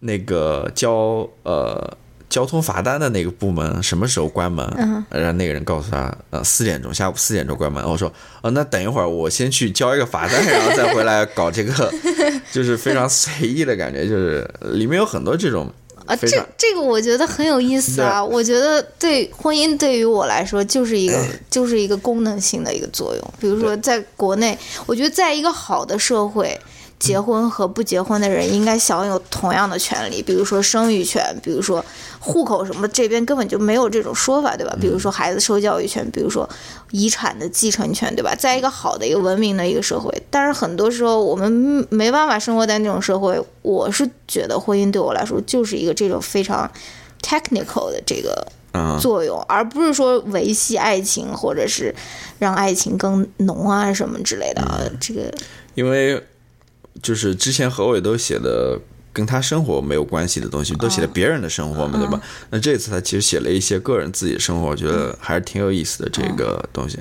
[0.00, 1.96] 那个交呃。
[2.28, 4.66] 交通罚单的那个部门什么时候关门？
[4.78, 7.84] 嗯然后那个人告诉他，呃，四点钟，下午四点钟关门。
[7.84, 8.12] 我说，
[8.42, 11.92] 哦，那等一会儿我先去交一个罚单，然后再回来搞这个，
[12.50, 15.70] 就是非常随意的感觉，就是里面有很多这种
[16.06, 16.26] 啊，这
[16.58, 18.22] 这个我觉得很有意思啊！
[18.24, 21.18] 我觉得对婚姻对于我来说就是一个
[21.48, 23.34] 就是一个功能性的一个作用。
[23.40, 26.60] 比如说，在国内，我觉得在一个好的社会，
[26.99, 31.84] 结婚和不结婚的人应该享有同样的权利，比如说生育权，比如说
[32.18, 34.74] 户口什么，这边根本就没有这种说法，对吧？
[34.80, 36.49] 比如说孩子受教育权，比如说
[36.92, 38.34] 遗产的继承权，对吧？
[38.34, 43.42] 在一个好的一个文明的一个社会，但是很多时候我们没办法生活在那种社会。
[43.61, 46.70] 我是觉得婚姻对我来说就是一个这种非常
[47.22, 51.95] technical 的这个嗯作用，而不是说维系爱情或者是
[52.38, 54.80] 让爱情更浓啊什么之类的啊。
[55.01, 55.32] 这个
[55.74, 56.22] 因为
[57.03, 58.78] 就是之前何伟都写的
[59.12, 62.20] 跟他生活没有关系的东西，都写的别人的生活嘛，对吧？
[62.51, 66.99] 那这次他其实写了一些个人自己的生活，我觉得还是挺有意思的这个东西。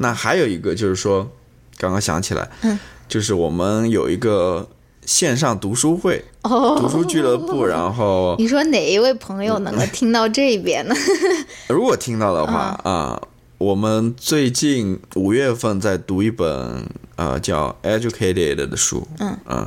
[0.00, 1.30] 那还有一个就是说，
[1.76, 4.66] 刚刚想起来，嗯就是我们有一个
[5.06, 10.94] 线上读书会，哦读书俱乐部，然后 你说哪一位朋友能够听到这边呢？
[11.68, 13.20] 如果听到的话啊、
[13.64, 16.86] 我们最近五月份在读一本
[17.16, 19.66] 呃叫《Educated》的书，嗯。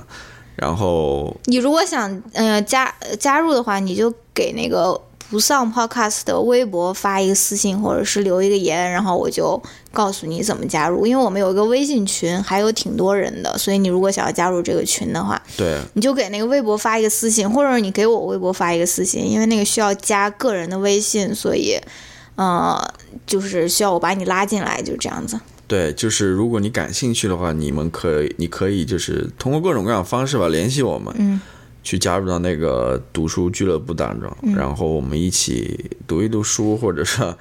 [0.55, 4.99] 然后你如果想呃加呃加入的话，你就给那个
[5.31, 9.59] 不上 Podcast 的微博发一个私信，或者是留一个言，然后我就
[9.91, 11.07] 告诉你怎么加入。
[11.07, 15.81] 因为我们有一个微信群，还有挺多人的，所以你如果想要加入这个群的话，对。
[15.93, 21.79] 你就给那个微博发一个私信，或者你给我微博发一个私信，因为那个需要加个人的微信，所以
[22.37, 22.81] 呃
[23.25, 25.37] 就是需要我把你拉进来，就这样子。
[25.67, 31.41] 对，就是如果你感兴趣的话，你们可以你可以就是通过各种各样的方式吧联系我们，嗯，
[31.83, 37.35] 去加入到那个读书俱乐部当中，然后我们一起读一读书，或者是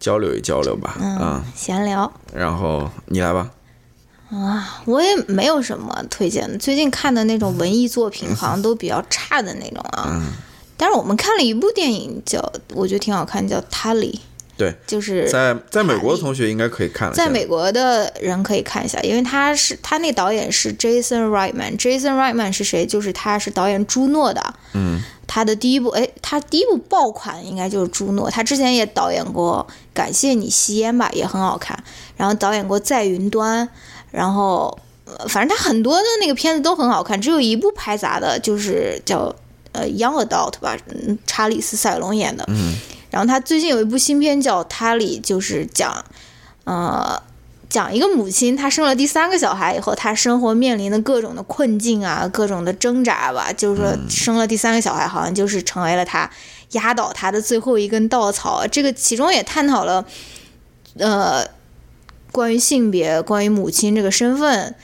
[0.00, 2.12] 交流一交流吧，嗯，闲聊。
[2.34, 3.50] 然后你来吧，
[4.30, 10.20] 啊我也没有什么推荐的，最近看的那种文艺作品好像都比较差的那种啊。
[10.76, 12.40] 但是我们看了一部电影叫，
[12.74, 14.18] 我觉得挺好看，叫《塔里》，
[14.60, 21.78] 对，就是在在美国的同学应该可以看，在美国的人可以看一下，因为他是他那导演是 Jason Reitman。
[21.78, 22.84] Jason Reitman 是谁？
[22.84, 24.54] 就是他是导演朱诺的。
[24.74, 28.30] 嗯，他的第一部，哎，他第一部爆款应该就是朱诺。
[28.30, 31.82] 他之前也导演过《感谢你吸烟吧》，也很好看。
[32.18, 33.66] 然后导演过《在云端》，
[34.10, 39.34] 然后呃反正他很多的那个片子都很好看，只有一部拍砸的，就是叫
[39.72, 42.44] 呃《Young Adult》吧，嗯查理斯·塞隆演的。
[42.48, 42.74] 嗯，
[43.10, 46.04] 然后他最近有一部新片叫《塔里》，就是讲，
[46.64, 47.20] 呃，
[47.68, 53.52] 讲一个母亲，她生了第三个小孩以后，她生活面临的各种的困境啊，各种的挣扎吧。
[53.52, 56.30] 就是说，生了第三个小孩，好像就是成为了她
[56.72, 58.66] 压倒她的最后一根稻草。
[58.66, 60.04] 这个其中也探讨了，
[60.98, 61.44] 呃，
[62.32, 64.74] 关于性别、关于母亲这个身份，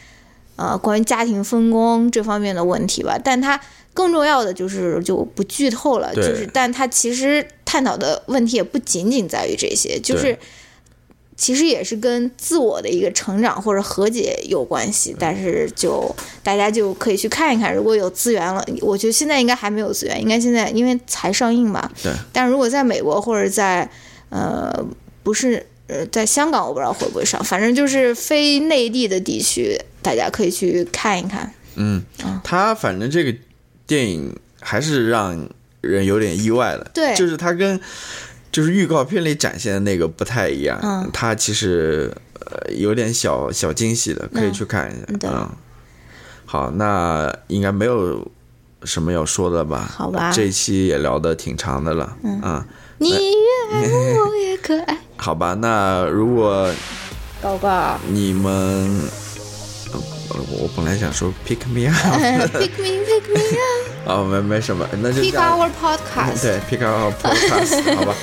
[0.57, 3.19] 呃，关于家庭分工这方面的问题吧。
[3.23, 3.61] 但它
[3.97, 10.39] 更重要的就是就不剧透了，就是，但它其实探讨的问题也不仅仅在于这些，就是
[11.35, 21.91] 其实也是跟自我的一个成长或者和解有关系，但是就大家就可以去看一看，如果有资源了，我觉得现在应该还没有资源，应该现在因为才上映嘛。
[22.03, 22.13] 对。
[22.33, 23.91] 但如果在美国或者在
[24.29, 24.73] 呃
[25.23, 31.53] 不是呃在香港，我不知道会不会上，反正就是非内地的地区，大家可以去看一看。
[31.79, 32.03] 嗯，
[32.43, 33.35] 他反正这个
[33.87, 35.49] 电影还是让
[35.81, 37.15] 人有点意外的，对。
[37.15, 37.81] 就是它跟
[38.51, 41.09] 就是预告片里展现的那个不太一样，嗯。
[41.13, 45.29] 他其实呃有点小小惊喜的，可以去看一下。
[45.31, 45.49] 嗯
[46.49, 48.25] 好，那应该没有
[48.85, 49.91] 什么要说的吧？
[49.93, 50.31] 好吧。
[50.33, 52.65] 这一期也聊的挺长的了，嗯。
[52.99, 53.83] 你越爱
[54.17, 54.97] 我，我越可爱。
[55.19, 56.73] 好吧，那如果
[57.43, 59.26] 高高你们，呃
[60.29, 63.41] 我本来想说 pick me up，，pick me, pick me
[64.07, 65.33] up, 哦，没没什么，那就 pick。
[65.35, 66.43] our podcast。
[66.43, 68.15] 对，pick our podcast，好吧。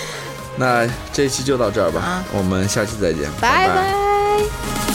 [0.56, 4.93] 那这一期就到这儿吧，啊我们下期再见，拜拜拜。